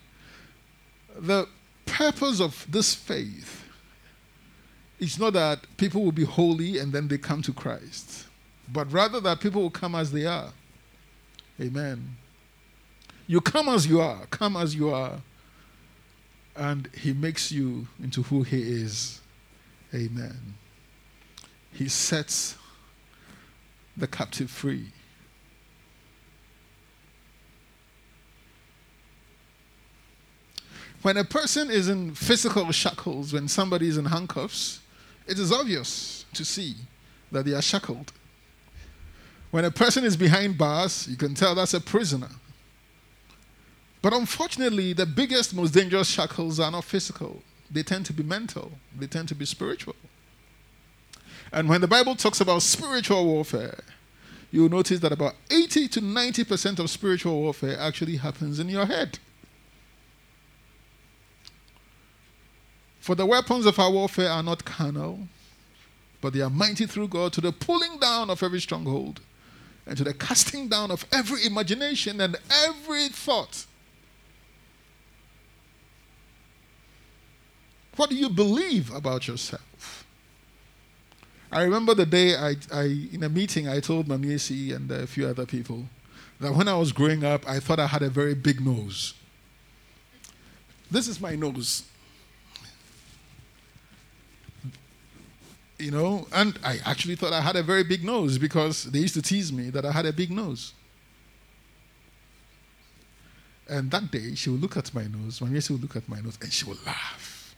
the 1.18 1.46
purpose 1.86 2.40
of 2.40 2.66
this 2.70 2.96
faith 2.96 3.66
is 5.00 5.20
not 5.20 5.34
that 5.34 5.60
people 5.76 6.02
will 6.02 6.14
be 6.14 6.24
holy 6.24 6.78
and 6.78 6.94
then 6.94 7.10
they 7.10 7.18
come 7.18 7.42
to 7.42 7.52
Christ, 7.52 8.26
but 8.72 8.90
rather 8.90 9.20
that 9.20 9.42
people 9.42 9.62
will 9.62 9.70
come 9.70 9.96
as 9.96 10.14
they 10.14 10.26
are. 10.26 10.54
Amen. 11.60 12.16
You 13.28 13.42
come 13.42 13.68
as 13.68 13.86
you 13.86 14.00
are, 14.00 14.28
come 14.28 14.56
as 14.56 14.76
you 14.76 14.92
are, 14.92 15.20
and 16.56 16.90
He 16.98 17.12
makes 17.12 17.52
you 17.52 17.86
into 18.02 18.24
who 18.24 18.44
He 18.44 18.62
is. 18.62 19.20
Amen. 19.94 20.56
He 21.74 21.90
sets 21.90 22.56
the 23.98 24.08
captive 24.08 24.50
free. 24.50 24.94
When 31.02 31.18
a 31.18 31.24
person 31.24 31.72
is 31.72 31.88
in 31.88 32.14
physical 32.14 32.72
shackles, 32.72 33.32
when 33.32 33.48
somebody 33.48 33.88
is 33.88 33.98
in 33.98 34.06
handcuffs, 34.06 34.82
it 35.28 35.40
is 35.40 35.52
obvious 35.52 36.26
to 36.34 36.44
see 36.44 36.76
that 37.32 37.46
they 37.46 37.54
are 37.54 37.62
shackled. 37.62 38.12
When 39.52 39.66
a 39.66 39.72
person 39.72 40.04
is 40.04 40.18
behind 40.18 40.58
bars, 40.58 41.08
you 41.08 41.16
can 41.16 41.36
tell 41.36 41.56
that's 41.56 41.74
a 41.74 41.82
prisoner. 41.82 42.30
But 44.02 44.14
unfortunately, 44.14 44.94
the 44.94 45.06
biggest, 45.06 45.54
most 45.54 45.72
dangerous 45.72 46.10
shackles 46.10 46.60
are 46.60 46.72
not 46.72 46.84
physical, 46.84 47.42
they 47.72 47.84
tend 47.84 48.06
to 48.08 48.14
be 48.14 48.24
mental, 48.24 48.72
they 48.98 49.08
tend 49.08 49.28
to 49.30 49.36
be 49.36 49.46
spiritual. 49.46 49.96
And 51.52 51.68
when 51.68 51.82
the 51.82 51.88
Bible 51.88 52.16
talks 52.16 52.42
about 52.42 52.62
spiritual 52.62 53.26
warfare, 53.26 53.80
you'll 54.52 54.70
notice 54.70 55.00
that 55.00 55.12
about 55.12 55.36
80 55.50 55.88
to 55.90 56.02
90% 56.02 56.80
of 56.80 56.90
spiritual 56.90 57.42
warfare 57.42 57.78
actually 57.80 58.18
happens 58.18 58.60
in 58.60 58.70
your 58.70 58.86
head. 58.86 59.20
For 63.10 63.16
the 63.16 63.26
weapons 63.26 63.66
of 63.66 63.80
our 63.80 63.90
warfare 63.90 64.30
are 64.30 64.44
not 64.44 64.66
carnal, 64.66 65.28
but 66.22 66.32
they 66.32 66.42
are 66.42 66.50
mighty 66.52 66.86
through 66.86 67.08
God 67.08 67.34
to 67.34 67.42
the 67.42 67.52
pulling 67.52 67.98
down 67.98 68.30
of 68.30 68.44
every 68.44 68.62
stronghold 68.62 69.22
and 69.88 69.98
to 69.98 70.04
the 70.04 70.14
casting 70.14 70.68
down 70.68 70.92
of 70.92 71.08
every 71.12 71.44
imagination 71.44 72.22
and 72.22 72.38
every 72.52 73.08
thought. 73.10 73.66
What 77.96 78.12
do 78.12 78.16
you 78.16 78.30
believe 78.30 78.94
about 78.94 79.28
yourself? 79.28 80.06
I 81.52 81.64
remember 81.64 81.96
the 81.96 82.06
day 82.06 82.36
I, 82.36 82.58
I 82.72 83.08
in 83.12 83.24
a 83.24 83.30
meeting, 83.30 83.68
I 83.68 83.80
told 83.80 84.08
Mamiesi 84.08 84.72
and 84.72 84.92
a 84.92 85.08
few 85.08 85.26
other 85.26 85.48
people 85.48 85.86
that 86.40 86.54
when 86.54 86.68
I 86.68 86.76
was 86.76 86.92
growing 86.92 87.24
up, 87.24 87.50
I 87.50 87.60
thought 87.60 87.80
I 87.80 87.88
had 87.88 88.04
a 88.04 88.10
very 88.12 88.36
big 88.36 88.64
nose. 88.64 89.16
This 90.92 91.08
is 91.08 91.20
my 91.20 91.36
nose. 91.36 91.89
You 95.80 95.92
know, 95.92 96.28
and 96.34 96.60
I 96.64 96.80
actually 96.86 97.16
thought 97.16 97.32
I 97.32 97.40
had 97.40 97.56
a 97.56 97.64
very 97.64 97.84
big 97.84 98.04
nose 98.04 98.38
because 98.38 98.84
they 98.84 99.00
used 99.00 99.14
to 99.14 99.22
tease 99.22 99.54
me 99.54 99.70
that 99.70 99.86
I 99.86 99.92
had 99.94 100.06
a 100.06 100.12
big 100.12 100.30
nose. 100.30 100.74
And 103.70 103.90
that 103.92 104.12
day, 104.12 104.36
she 104.36 104.50
would 104.50 104.62
look 104.62 104.76
at 104.76 104.94
my 104.94 105.06
nose, 105.06 105.40
my 105.42 105.50
niece 105.50 105.70
would 105.70 105.82
look 105.82 105.96
at 105.96 106.10
my 106.10 106.20
nose, 106.20 106.38
and 106.42 106.52
she 106.52 106.66
would 106.66 106.86
laugh. 106.86 107.56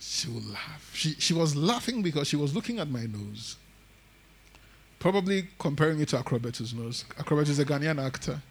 She 0.00 0.28
would 0.28 0.48
laugh. 0.50 0.90
She, 0.92 1.14
she 1.14 1.34
was 1.34 1.54
laughing 1.54 2.02
because 2.02 2.26
she 2.26 2.36
was 2.36 2.54
looking 2.54 2.78
at 2.78 2.88
my 2.90 3.04
nose, 3.04 3.56
probably 4.98 5.48
comparing 5.58 6.00
it 6.00 6.08
to 6.08 6.16
Akrobeto's 6.16 6.74
nose. 6.74 7.04
Akrobeto 7.16 7.48
is 7.48 7.58
a 7.58 7.64
Ghanaian 7.64 8.04
actor. 8.04 8.42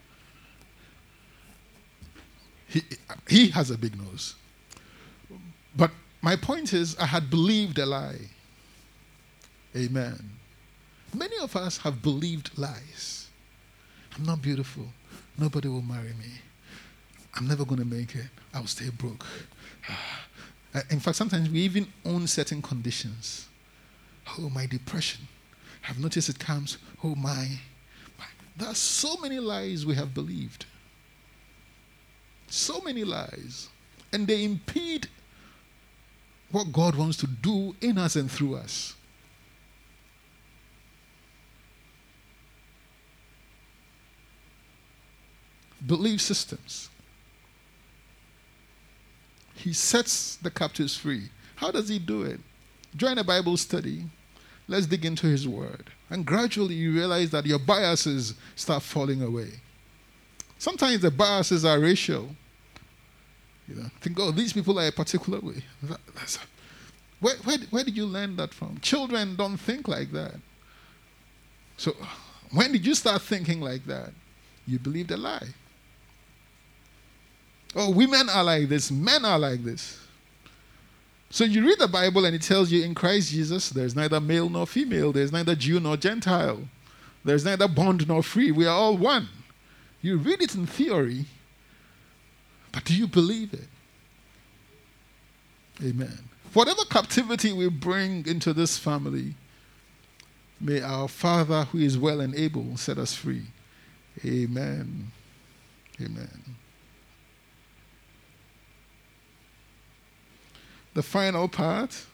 He, 2.67 2.81
he 3.27 3.49
has 3.49 3.71
a 3.71 3.77
big 3.77 3.97
nose. 4.01 4.35
But 5.75 5.91
my 6.21 6.35
point 6.35 6.71
is, 6.71 6.95
I 6.97 7.07
had 7.07 7.29
believed 7.29 7.77
a 7.77 7.85
lie. 7.85 8.29
Amen. 9.75 10.29
Many 11.15 11.37
of 11.41 11.55
us 11.55 11.77
have 11.77 12.01
believed 12.01 12.51
lies. 12.57 13.27
I'm 14.15 14.25
not 14.25 14.41
beautiful. 14.41 14.85
Nobody 15.37 15.67
will 15.67 15.81
marry 15.81 16.13
me. 16.19 16.41
I'm 17.35 17.47
never 17.47 17.65
going 17.65 17.79
to 17.79 17.85
make 17.85 18.15
it. 18.15 18.27
I'll 18.53 18.67
stay 18.67 18.89
broke. 18.89 19.25
Ah. 19.89 20.25
In 20.89 20.99
fact, 20.99 21.17
sometimes 21.17 21.49
we 21.49 21.59
even 21.59 21.87
own 22.05 22.27
certain 22.27 22.61
conditions. 22.61 23.47
Oh, 24.37 24.49
my 24.49 24.65
depression. 24.65 25.27
I've 25.87 25.99
noticed 25.99 26.29
it 26.29 26.39
comes. 26.39 26.77
Oh, 27.03 27.15
my. 27.15 27.47
my. 28.17 28.25
There 28.57 28.69
are 28.69 28.75
so 28.75 29.17
many 29.17 29.39
lies 29.39 29.85
we 29.85 29.95
have 29.95 30.13
believed. 30.13 30.65
So 32.47 32.81
many 32.81 33.03
lies. 33.03 33.69
And 34.11 34.27
they 34.27 34.43
impede 34.43 35.07
what 36.51 36.71
God 36.71 36.95
wants 36.95 37.17
to 37.17 37.27
do 37.27 37.75
in 37.81 37.97
us 37.97 38.15
and 38.15 38.29
through 38.29 38.55
us. 38.55 38.95
Belief 45.97 46.21
systems. 46.21 46.89
He 49.53 49.73
sets 49.73 50.37
the 50.37 50.49
captives 50.49 50.97
free. 50.97 51.29
How 51.55 51.69
does 51.69 51.87
he 51.87 51.99
do 51.99 52.23
it? 52.23 52.39
Join 52.95 53.17
a 53.19 53.23
Bible 53.23 53.57
study. 53.57 54.05
Let's 54.67 54.87
dig 54.87 55.05
into 55.05 55.27
his 55.27 55.47
word. 55.47 55.91
And 56.09 56.25
gradually 56.25 56.75
you 56.75 56.93
realize 56.93 57.29
that 57.31 57.45
your 57.45 57.59
biases 57.59 58.33
start 58.55 58.81
falling 58.81 59.21
away. 59.21 59.51
Sometimes 60.57 61.01
the 61.01 61.11
biases 61.11 61.63
are 61.63 61.79
racial. 61.79 62.29
You 63.67 63.75
know, 63.75 63.89
think, 64.01 64.19
oh, 64.19 64.31
these 64.31 64.51
people 64.51 64.79
are 64.79 64.87
a 64.87 64.91
particular 64.91 65.39
way. 65.39 65.63
That, 65.83 65.99
a, 66.17 66.39
where, 67.19 67.35
where, 67.43 67.57
where 67.69 67.83
did 67.83 67.95
you 67.95 68.05
learn 68.05 68.35
that 68.37 68.53
from? 68.53 68.79
Children 68.81 69.35
don't 69.35 69.57
think 69.57 69.87
like 69.87 70.11
that. 70.11 70.35
So, 71.77 71.95
when 72.51 72.71
did 72.71 72.85
you 72.85 72.95
start 72.95 73.21
thinking 73.21 73.61
like 73.61 73.85
that? 73.85 74.11
You 74.65 74.79
believed 74.79 75.11
a 75.11 75.17
lie. 75.17 75.49
Oh, 77.75 77.89
women 77.91 78.29
are 78.29 78.43
like 78.43 78.69
this, 78.69 78.91
men 78.91 79.25
are 79.25 79.39
like 79.39 79.63
this. 79.63 79.99
So 81.29 81.43
you 81.43 81.65
read 81.65 81.79
the 81.79 81.87
Bible 81.87 82.25
and 82.25 82.35
it 82.35 82.43
tells 82.43 82.71
you 82.71 82.83
in 82.83 82.93
Christ 82.93 83.31
Jesus, 83.31 83.69
there's 83.69 83.95
neither 83.95 84.19
male 84.19 84.49
nor 84.49 84.67
female, 84.67 85.11
there's 85.11 85.31
neither 85.31 85.55
Jew 85.55 85.79
nor 85.79 85.97
Gentile, 85.97 86.67
there's 87.25 87.43
neither 87.43 87.67
bond 87.67 88.07
nor 88.07 88.21
free. 88.21 88.51
We 88.51 88.67
are 88.67 88.75
all 88.75 88.95
one. 88.95 89.29
You 90.01 90.17
read 90.17 90.41
it 90.41 90.53
in 90.53 90.67
theory, 90.67 91.25
but 92.71 92.83
do 92.83 92.93
you 92.93 93.07
believe 93.07 93.53
it? 93.53 93.67
Amen. 95.83 96.19
Whatever 96.53 96.83
captivity 96.85 97.51
we 97.51 97.67
bring 97.67 98.27
into 98.27 98.53
this 98.53 98.77
family, 98.77 99.33
may 100.61 100.81
our 100.81 101.07
Father, 101.07 101.63
who 101.63 101.79
is 101.79 101.97
well 101.97 102.21
and 102.21 102.35
able, 102.35 102.77
set 102.77 102.99
us 102.99 103.15
free. 103.15 103.47
Amen. 104.23 105.11
Amen. 105.99 106.55
The 110.93 111.03
final 111.03 111.47
part 111.47 112.05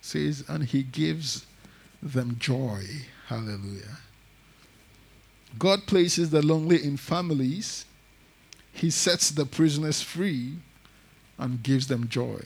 says, 0.00 0.44
and 0.48 0.64
he 0.64 0.82
gives 0.82 1.46
them 2.02 2.36
joy. 2.38 2.84
Hallelujah. 3.26 3.98
God 5.58 5.86
places 5.86 6.30
the 6.30 6.42
lonely 6.42 6.82
in 6.82 6.96
families, 6.96 7.86
he 8.72 8.90
sets 8.90 9.30
the 9.30 9.46
prisoners 9.46 10.02
free, 10.02 10.56
and 11.38 11.62
gives 11.62 11.86
them 11.86 12.08
joy. 12.08 12.40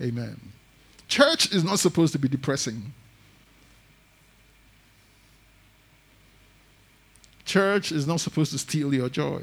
Amen. 0.00 0.40
Church 1.08 1.52
is 1.52 1.64
not 1.64 1.78
supposed 1.78 2.12
to 2.12 2.18
be 2.18 2.28
depressing. 2.28 2.92
Church 7.44 7.90
is 7.90 8.06
not 8.06 8.20
supposed 8.20 8.52
to 8.52 8.58
steal 8.58 8.94
your 8.94 9.08
joy. 9.08 9.42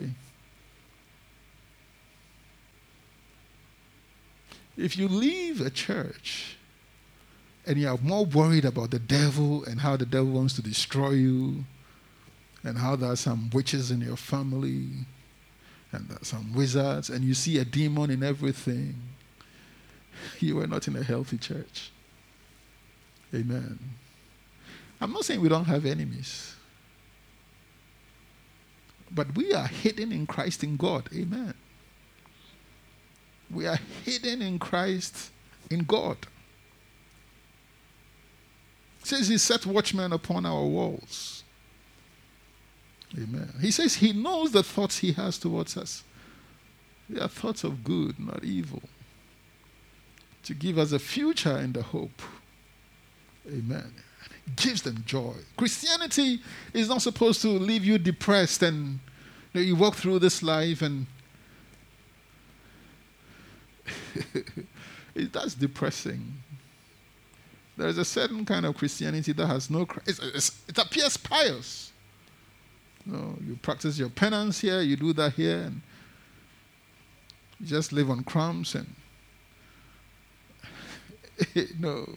If 4.78 4.98
you 4.98 5.08
leave 5.08 5.60
a 5.60 5.70
church 5.70 6.58
and 7.66 7.78
you 7.78 7.90
are 7.90 7.98
more 7.98 8.26
worried 8.26 8.64
about 8.64 8.92
the 8.92 9.00
devil 9.00 9.66
and 9.66 9.82
how 9.82 9.98
the 9.98 10.06
devil 10.06 10.32
wants 10.32 10.54
to 10.54 10.62
destroy 10.62 11.12
you 11.12 11.66
and 12.64 12.78
how 12.78 12.96
there 12.96 13.12
are 13.12 13.16
some 13.16 13.50
witches 13.54 13.92
in 13.92 14.02
your 14.02 14.18
family 14.18 14.90
and 15.92 16.08
there 16.10 16.18
are 16.22 16.26
some 16.26 16.54
wizards, 16.54 17.10
and 17.10 17.24
you 17.24 17.34
see 17.34 17.58
a 17.60 17.66
demon 17.66 18.12
in 18.12 18.22
everything, 18.22 18.96
you 20.40 20.60
are 20.60 20.68
not 20.68 20.88
in 20.88 20.96
a 20.96 21.04
healthy 21.04 21.38
church. 21.38 21.92
Amen. 23.34 23.80
I'm 25.00 25.14
not 25.14 25.26
saying 25.26 25.42
we 25.42 25.50
don't 25.50 25.66
have 25.66 25.86
enemies, 25.86 26.56
but 29.12 29.34
we 29.36 29.54
are 29.54 29.68
hidden 29.68 30.12
in 30.12 30.28
Christ 30.28 30.64
in 30.64 30.76
God. 30.76 31.10
Amen. 31.14 31.54
We 33.50 33.66
are 33.66 33.80
hidden 34.04 34.42
in 34.42 34.60
Christ 34.60 35.32
in 35.70 35.84
God. 35.84 36.18
It 39.02 39.08
says 39.08 39.28
he 39.28 39.38
set 39.38 39.66
watchmen 39.66 40.12
upon 40.12 40.46
our 40.46 40.64
walls. 40.64 41.44
Amen. 43.18 43.54
He 43.62 43.72
says 43.72 43.96
he 43.96 44.12
knows 44.12 44.52
the 44.52 44.64
thoughts 44.64 44.98
he 44.98 45.14
has 45.14 45.38
towards 45.38 45.78
us. 45.78 46.04
They 47.10 47.22
are 47.22 47.30
thoughts 47.30 47.64
of 47.64 47.84
good, 47.84 48.20
not 48.20 48.44
evil. 48.44 48.82
To 50.44 50.54
give 50.54 50.78
us 50.78 50.92
a 50.92 51.00
future 51.00 51.56
and 51.56 51.76
a 51.78 51.82
hope. 51.82 52.22
Amen. 53.48 53.94
It 54.46 54.56
gives 54.58 54.82
them 54.82 55.04
joy. 55.06 55.34
Christianity 55.56 56.42
is 56.74 56.90
not 56.90 57.02
supposed 57.02 57.42
to 57.44 57.50
leave 57.50 57.86
you 57.86 57.98
depressed 57.98 58.62
and 58.62 59.00
you, 59.54 59.62
know, 59.62 59.62
you 59.62 59.76
walk 59.76 59.96
through 59.96 60.20
this 60.20 60.44
life 60.44 60.82
and 60.82 61.08
that's 65.16 65.54
depressing. 65.56 66.34
There 67.76 67.88
is 67.88 67.98
a 67.98 68.06
certain 68.06 68.44
kind 68.46 68.66
of 68.66 68.76
Christianity 68.76 69.34
that 69.34 69.48
has 69.48 69.70
no. 69.70 69.88
It's, 70.06 70.20
it's, 70.20 70.62
it 70.68 70.78
appears 70.78 71.18
pious. 71.18 71.92
You, 73.06 73.38
you 73.46 73.56
practice 73.62 73.98
your 73.98 74.10
penance 74.10 74.60
here, 74.60 74.82
you 74.82 74.96
do 74.96 75.14
that 75.14 75.34
here, 75.34 75.60
and 75.60 75.82
you 77.60 77.68
just 77.68 77.92
live 77.92 78.10
on 78.10 78.24
crumbs 78.24 78.76
and. 78.76 78.88
no. 81.80 82.08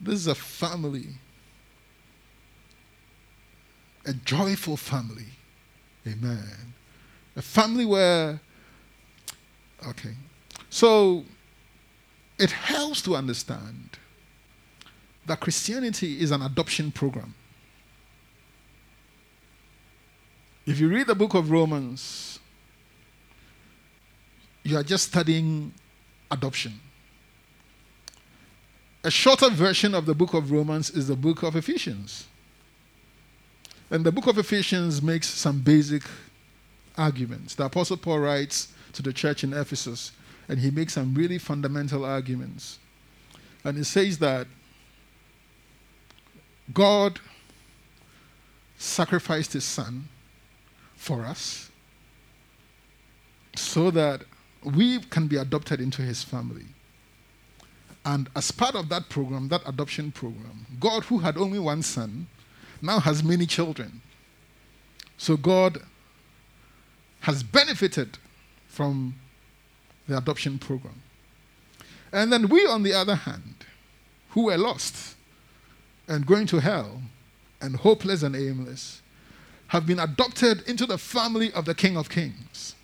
This 0.00 0.14
is 0.14 0.26
a 0.26 0.34
family, 0.34 1.06
a 4.04 4.12
joyful 4.12 4.76
family. 4.76 5.26
Amen. 6.06 6.74
A 7.34 7.42
family 7.42 7.84
where, 7.84 8.40
okay. 9.88 10.14
So 10.70 11.24
it 12.38 12.50
helps 12.50 13.02
to 13.02 13.16
understand 13.16 13.98
that 15.26 15.40
Christianity 15.40 16.20
is 16.20 16.30
an 16.30 16.42
adoption 16.42 16.90
program. 16.92 17.34
If 20.66 20.80
you 20.80 20.88
read 20.88 21.06
the 21.06 21.14
book 21.14 21.34
of 21.34 21.50
Romans, 21.50 22.38
you 24.64 24.76
are 24.76 24.82
just 24.82 25.08
studying 25.08 25.72
adoption. 26.30 26.80
A 29.04 29.10
shorter 29.10 29.48
version 29.50 29.94
of 29.94 30.06
the 30.06 30.14
book 30.14 30.34
of 30.34 30.50
Romans 30.50 30.90
is 30.90 31.06
the 31.06 31.14
book 31.14 31.44
of 31.44 31.54
Ephesians. 31.54 32.26
And 33.90 34.04
the 34.04 34.10
book 34.10 34.26
of 34.26 34.36
Ephesians 34.38 35.00
makes 35.00 35.28
some 35.28 35.60
basic 35.60 36.02
arguments. 36.98 37.54
The 37.54 37.66
Apostle 37.66 37.96
Paul 37.96 38.18
writes 38.18 38.72
to 38.96 39.02
the 39.02 39.12
church 39.12 39.44
in 39.44 39.52
Ephesus, 39.52 40.12
and 40.48 40.58
he 40.58 40.70
makes 40.70 40.94
some 40.94 41.14
really 41.14 41.38
fundamental 41.38 42.04
arguments. 42.04 42.78
And 43.64 43.76
he 43.76 43.84
says 43.84 44.18
that 44.18 44.46
God 46.72 47.20
sacrificed 48.78 49.52
his 49.52 49.64
son 49.64 50.08
for 50.96 51.24
us 51.24 51.70
so 53.54 53.90
that 53.90 54.22
we 54.62 54.98
can 54.98 55.26
be 55.26 55.36
adopted 55.36 55.80
into 55.80 56.02
his 56.02 56.22
family. 56.22 56.66
And 58.04 58.28
as 58.36 58.50
part 58.50 58.74
of 58.74 58.88
that 58.88 59.08
program, 59.08 59.48
that 59.48 59.62
adoption 59.66 60.12
program, 60.12 60.66
God, 60.78 61.04
who 61.04 61.18
had 61.18 61.36
only 61.36 61.58
one 61.58 61.82
son, 61.82 62.28
now 62.80 63.00
has 63.00 63.22
many 63.24 63.46
children. 63.46 64.00
So 65.18 65.36
God 65.36 65.78
has 67.20 67.42
benefited 67.42 68.18
from 68.76 69.14
the 70.06 70.18
adoption 70.18 70.58
program. 70.58 71.00
And 72.12 72.30
then 72.30 72.48
we, 72.48 72.66
on 72.66 72.82
the 72.82 72.92
other 72.92 73.14
hand, 73.14 73.64
who 74.30 74.44
were 74.44 74.58
lost 74.58 75.16
and 76.06 76.26
going 76.26 76.46
to 76.48 76.60
hell 76.60 77.00
and 77.62 77.74
hopeless 77.76 78.22
and 78.22 78.36
aimless, 78.36 79.00
have 79.68 79.86
been 79.86 79.98
adopted 79.98 80.60
into 80.68 80.84
the 80.84 80.98
family 80.98 81.50
of 81.54 81.64
the 81.64 81.74
King 81.74 81.96
of 81.96 82.10
Kings. 82.10 82.74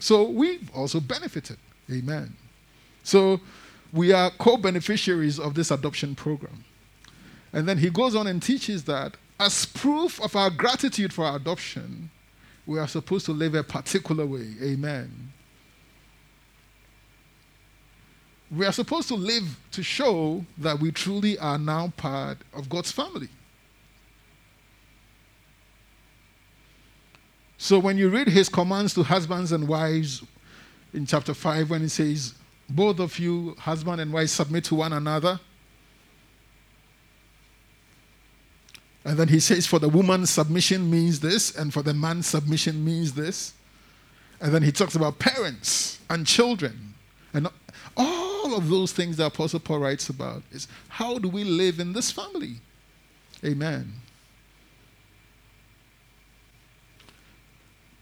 So 0.00 0.24
we've 0.24 0.68
also 0.74 0.98
benefited. 0.98 1.58
Amen. 1.90 2.36
So 3.04 3.40
we 3.92 4.12
are 4.12 4.32
co 4.38 4.56
beneficiaries 4.56 5.38
of 5.38 5.54
this 5.54 5.70
adoption 5.70 6.16
program. 6.16 6.64
And 7.52 7.68
then 7.68 7.78
he 7.78 7.88
goes 7.88 8.16
on 8.16 8.26
and 8.26 8.42
teaches 8.42 8.82
that 8.84 9.16
as 9.38 9.64
proof 9.64 10.20
of 10.20 10.34
our 10.34 10.50
gratitude 10.50 11.12
for 11.12 11.24
our 11.24 11.36
adoption, 11.36 12.10
we 12.66 12.80
are 12.80 12.88
supposed 12.88 13.26
to 13.26 13.32
live 13.32 13.54
a 13.54 13.62
particular 13.62 14.26
way. 14.26 14.48
Amen. 14.60 15.32
We 18.50 18.64
are 18.64 18.72
supposed 18.72 19.08
to 19.08 19.14
live 19.14 19.58
to 19.72 19.82
show 19.82 20.44
that 20.58 20.78
we 20.78 20.92
truly 20.92 21.38
are 21.38 21.58
now 21.58 21.92
part 21.96 22.38
of 22.52 22.68
God's 22.68 22.92
family. 22.92 23.28
So 27.58 27.78
when 27.78 27.96
you 27.98 28.08
read 28.08 28.28
his 28.28 28.48
commands 28.48 28.94
to 28.94 29.02
husbands 29.02 29.50
and 29.50 29.66
wives 29.66 30.22
in 30.92 31.06
chapter 31.06 31.34
5, 31.34 31.70
when 31.70 31.80
he 31.80 31.88
says, 31.88 32.34
both 32.68 33.00
of 33.00 33.18
you, 33.18 33.54
husband 33.58 34.00
and 34.00 34.12
wife, 34.12 34.30
submit 34.30 34.64
to 34.64 34.74
one 34.74 34.92
another. 34.92 35.40
And 39.04 39.16
then 39.16 39.28
he 39.28 39.40
says, 39.40 39.66
for 39.66 39.78
the 39.78 39.88
woman, 39.88 40.26
submission 40.26 40.90
means 40.90 41.20
this, 41.20 41.54
and 41.56 41.72
for 41.72 41.82
the 41.82 41.94
man, 41.94 42.22
submission 42.22 42.84
means 42.84 43.12
this. 43.12 43.54
And 44.40 44.52
then 44.52 44.62
he 44.62 44.72
talks 44.72 44.96
about 44.96 45.18
parents 45.18 46.00
and 46.10 46.26
children. 46.26 46.94
And 47.32 47.48
all 47.96 48.25
of 48.54 48.68
those 48.68 48.92
things 48.92 49.16
that 49.16 49.26
Apostle 49.26 49.60
Paul 49.60 49.80
writes 49.80 50.08
about 50.08 50.42
is 50.50 50.68
how 50.88 51.18
do 51.18 51.28
we 51.28 51.44
live 51.44 51.80
in 51.80 51.92
this 51.92 52.10
family? 52.10 52.56
Amen. 53.44 53.92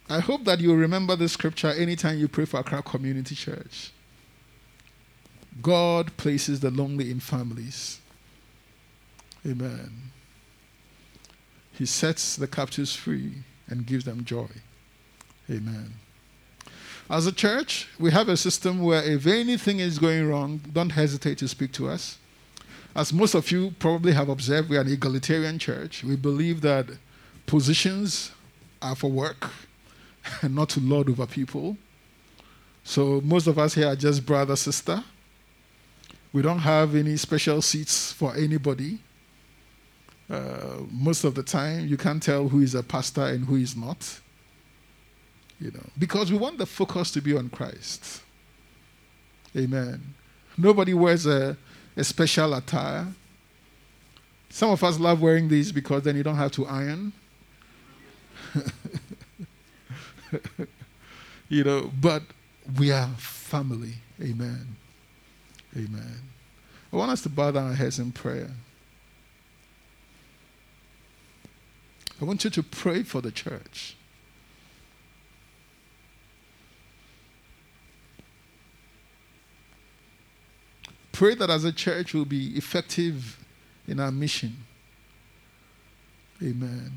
I 0.08 0.20
hope 0.20 0.44
that 0.44 0.60
you 0.60 0.74
remember 0.74 1.16
this 1.16 1.32
scripture 1.32 1.68
anytime 1.70 2.18
you 2.18 2.28
pray 2.28 2.44
for 2.44 2.60
Accra 2.60 2.82
Community 2.82 3.34
Church. 3.34 3.90
God 5.62 6.16
places 6.16 6.60
the 6.60 6.70
lonely 6.70 7.10
in 7.10 7.20
families. 7.20 8.00
Amen. 9.46 10.10
He 11.72 11.86
sets 11.86 12.36
the 12.36 12.46
captives 12.46 12.94
free 12.94 13.32
and 13.68 13.86
gives 13.86 14.04
them 14.04 14.24
joy. 14.24 14.48
Amen. 15.50 15.94
As 17.10 17.26
a 17.26 17.32
church, 17.32 17.88
we 17.98 18.10
have 18.12 18.30
a 18.30 18.36
system 18.36 18.80
where 18.80 19.02
if 19.02 19.26
anything 19.26 19.78
is 19.78 19.98
going 19.98 20.26
wrong, 20.26 20.60
don't 20.72 20.90
hesitate 20.90 21.36
to 21.38 21.48
speak 21.48 21.72
to 21.72 21.88
us. 21.88 22.18
As 22.96 23.12
most 23.12 23.34
of 23.34 23.50
you 23.50 23.74
probably 23.78 24.12
have 24.12 24.30
observed, 24.30 24.70
we 24.70 24.78
are 24.78 24.80
an 24.80 24.90
egalitarian 24.90 25.58
church. 25.58 26.02
We 26.02 26.16
believe 26.16 26.62
that 26.62 26.86
positions 27.46 28.30
are 28.80 28.94
for 28.94 29.10
work 29.10 29.50
and 30.40 30.54
not 30.54 30.70
to 30.70 30.80
lord 30.80 31.10
over 31.10 31.26
people. 31.26 31.76
So 32.84 33.20
most 33.22 33.46
of 33.48 33.58
us 33.58 33.74
here 33.74 33.88
are 33.88 33.96
just 33.96 34.24
brother, 34.24 34.56
sister. 34.56 35.04
We 36.32 36.40
don't 36.40 36.60
have 36.60 36.94
any 36.94 37.16
special 37.16 37.60
seats 37.60 38.12
for 38.12 38.34
anybody. 38.34 38.98
Uh, 40.30 40.78
most 40.90 41.24
of 41.24 41.34
the 41.34 41.42
time, 41.42 41.86
you 41.86 41.98
can't 41.98 42.22
tell 42.22 42.48
who 42.48 42.60
is 42.60 42.74
a 42.74 42.82
pastor 42.82 43.26
and 43.26 43.44
who 43.44 43.56
is 43.56 43.76
not. 43.76 44.20
You 45.60 45.70
know, 45.70 45.86
because 45.98 46.32
we 46.32 46.38
want 46.38 46.58
the 46.58 46.66
focus 46.66 47.10
to 47.12 47.20
be 47.20 47.36
on 47.36 47.48
Christ. 47.48 48.22
Amen. 49.56 50.14
Nobody 50.58 50.94
wears 50.94 51.26
a, 51.26 51.56
a 51.96 52.04
special 52.04 52.54
attire. 52.54 53.06
Some 54.50 54.70
of 54.70 54.82
us 54.84 54.98
love 54.98 55.20
wearing 55.20 55.48
these 55.48 55.72
because 55.72 56.02
then 56.02 56.16
you 56.16 56.22
don't 56.22 56.36
have 56.36 56.52
to 56.52 56.66
iron. 56.66 57.12
you 61.48 61.64
know, 61.64 61.90
but 62.00 62.22
we 62.78 62.90
are 62.92 63.08
family. 63.16 63.94
Amen. 64.20 64.76
Amen. 65.76 66.20
I 66.92 66.96
want 66.96 67.10
us 67.10 67.22
to 67.22 67.28
bow 67.28 67.50
down 67.50 67.68
our 67.68 67.74
heads 67.74 67.98
in 67.98 68.12
prayer. 68.12 68.50
I 72.20 72.24
want 72.24 72.44
you 72.44 72.50
to 72.50 72.62
pray 72.62 73.02
for 73.02 73.20
the 73.20 73.32
church. 73.32 73.96
pray 81.14 81.32
that 81.36 81.48
as 81.48 81.64
a 81.64 81.70
church 81.70 82.12
we'll 82.12 82.24
be 82.24 82.56
effective 82.56 83.38
in 83.86 84.00
our 84.00 84.10
mission. 84.10 84.52
Amen. 86.42 86.90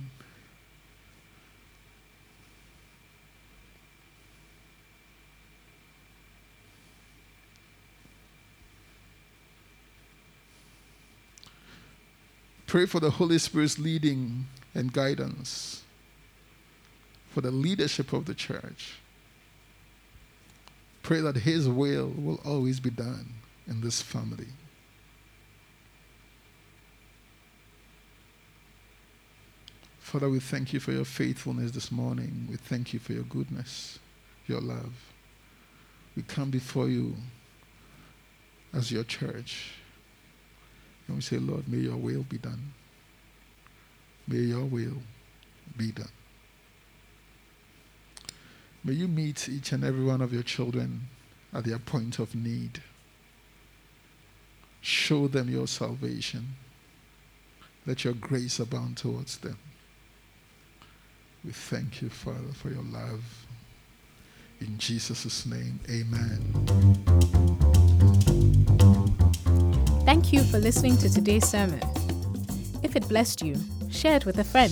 Pray 12.66 12.88
for 12.88 13.00
the 13.00 13.12
Holy 13.12 13.38
Spirit's 13.38 13.78
leading 13.78 14.46
and 14.74 14.92
guidance, 14.92 15.84
for 17.30 17.42
the 17.42 17.52
leadership 17.52 18.12
of 18.12 18.26
the 18.26 18.34
church. 18.34 18.96
Pray 21.04 21.22
that 21.22 21.38
His 21.38 21.70
will 21.70 22.12
will 22.18 22.42
always 22.44 22.80
be 22.80 22.90
done 22.90 23.28
in 23.68 23.82
this 23.82 24.02
family. 24.02 24.48
Father, 30.00 30.30
we 30.30 30.40
thank 30.40 30.72
you 30.72 30.80
for 30.80 30.94
your 30.94 31.04
faithfulness 31.04 31.72
this 31.72 31.92
morning. 31.92 32.48
We 32.50 32.56
thank 32.56 32.94
you 32.94 33.00
for 33.00 33.12
your 33.12 33.24
goodness, 33.24 34.00
your 34.48 34.62
love. 34.62 34.94
We 36.16 36.24
come 36.24 36.50
before 36.50 36.88
you 36.88 37.16
as 38.74 38.90
your 38.90 39.04
church. 39.04 39.74
And 41.08 41.18
we 41.18 41.22
say, 41.22 41.38
Lord, 41.38 41.68
may 41.68 41.80
your 41.80 41.98
will 41.98 42.24
be 42.24 42.38
done. 42.38 42.74
May 44.28 44.38
your 44.38 44.64
will 44.64 45.02
be 45.76 45.92
done. 45.92 46.08
May 48.84 48.94
you 48.94 49.10
meet 49.10 49.50
each 49.50 49.74
and 49.74 49.84
every 49.84 50.06
one 50.06 50.22
of 50.22 50.34
your 50.34 50.44
children 50.44 51.10
at 51.54 51.66
their 51.66 51.80
point 51.80 52.20
of 52.20 52.34
need. 52.34 52.82
Show 54.88 55.28
them 55.28 55.50
your 55.50 55.68
salvation. 55.68 56.56
Let 57.86 58.06
your 58.06 58.14
grace 58.14 58.58
abound 58.58 58.96
towards 58.96 59.38
them. 59.40 59.58
We 61.44 61.52
thank 61.52 62.02
you, 62.02 62.10
Father, 62.10 62.54
for 62.54 62.70
your 62.70 62.84
love. 62.84 63.46
In 64.62 64.78
Jesus' 64.78 65.46
name, 65.46 65.82
amen. 65.90 66.40
Thank 70.06 70.32
you 70.32 70.42
for 70.44 70.58
listening 70.58 70.96
to 71.00 71.10
today's 71.10 71.46
sermon. 71.46 71.82
If 72.82 72.96
it 72.96 73.10
blessed 73.10 73.42
you, 73.42 73.58
share 73.90 74.16
it 74.16 74.26
with 74.26 74.40
a 74.40 74.46
friend. 74.46 74.72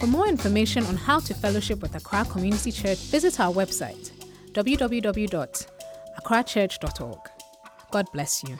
For 0.00 0.08
more 0.08 0.26
information 0.26 0.84
on 0.86 0.96
how 0.96 1.20
to 1.20 1.32
fellowship 1.32 1.80
with 1.80 1.94
Accra 1.94 2.24
Community 2.24 2.72
Church, 2.72 2.98
visit 2.98 3.38
our 3.38 3.54
website 3.54 4.10
www.accrachurch.org. 4.52 7.30
God 7.92 8.06
bless 8.12 8.42
you. 8.42 8.58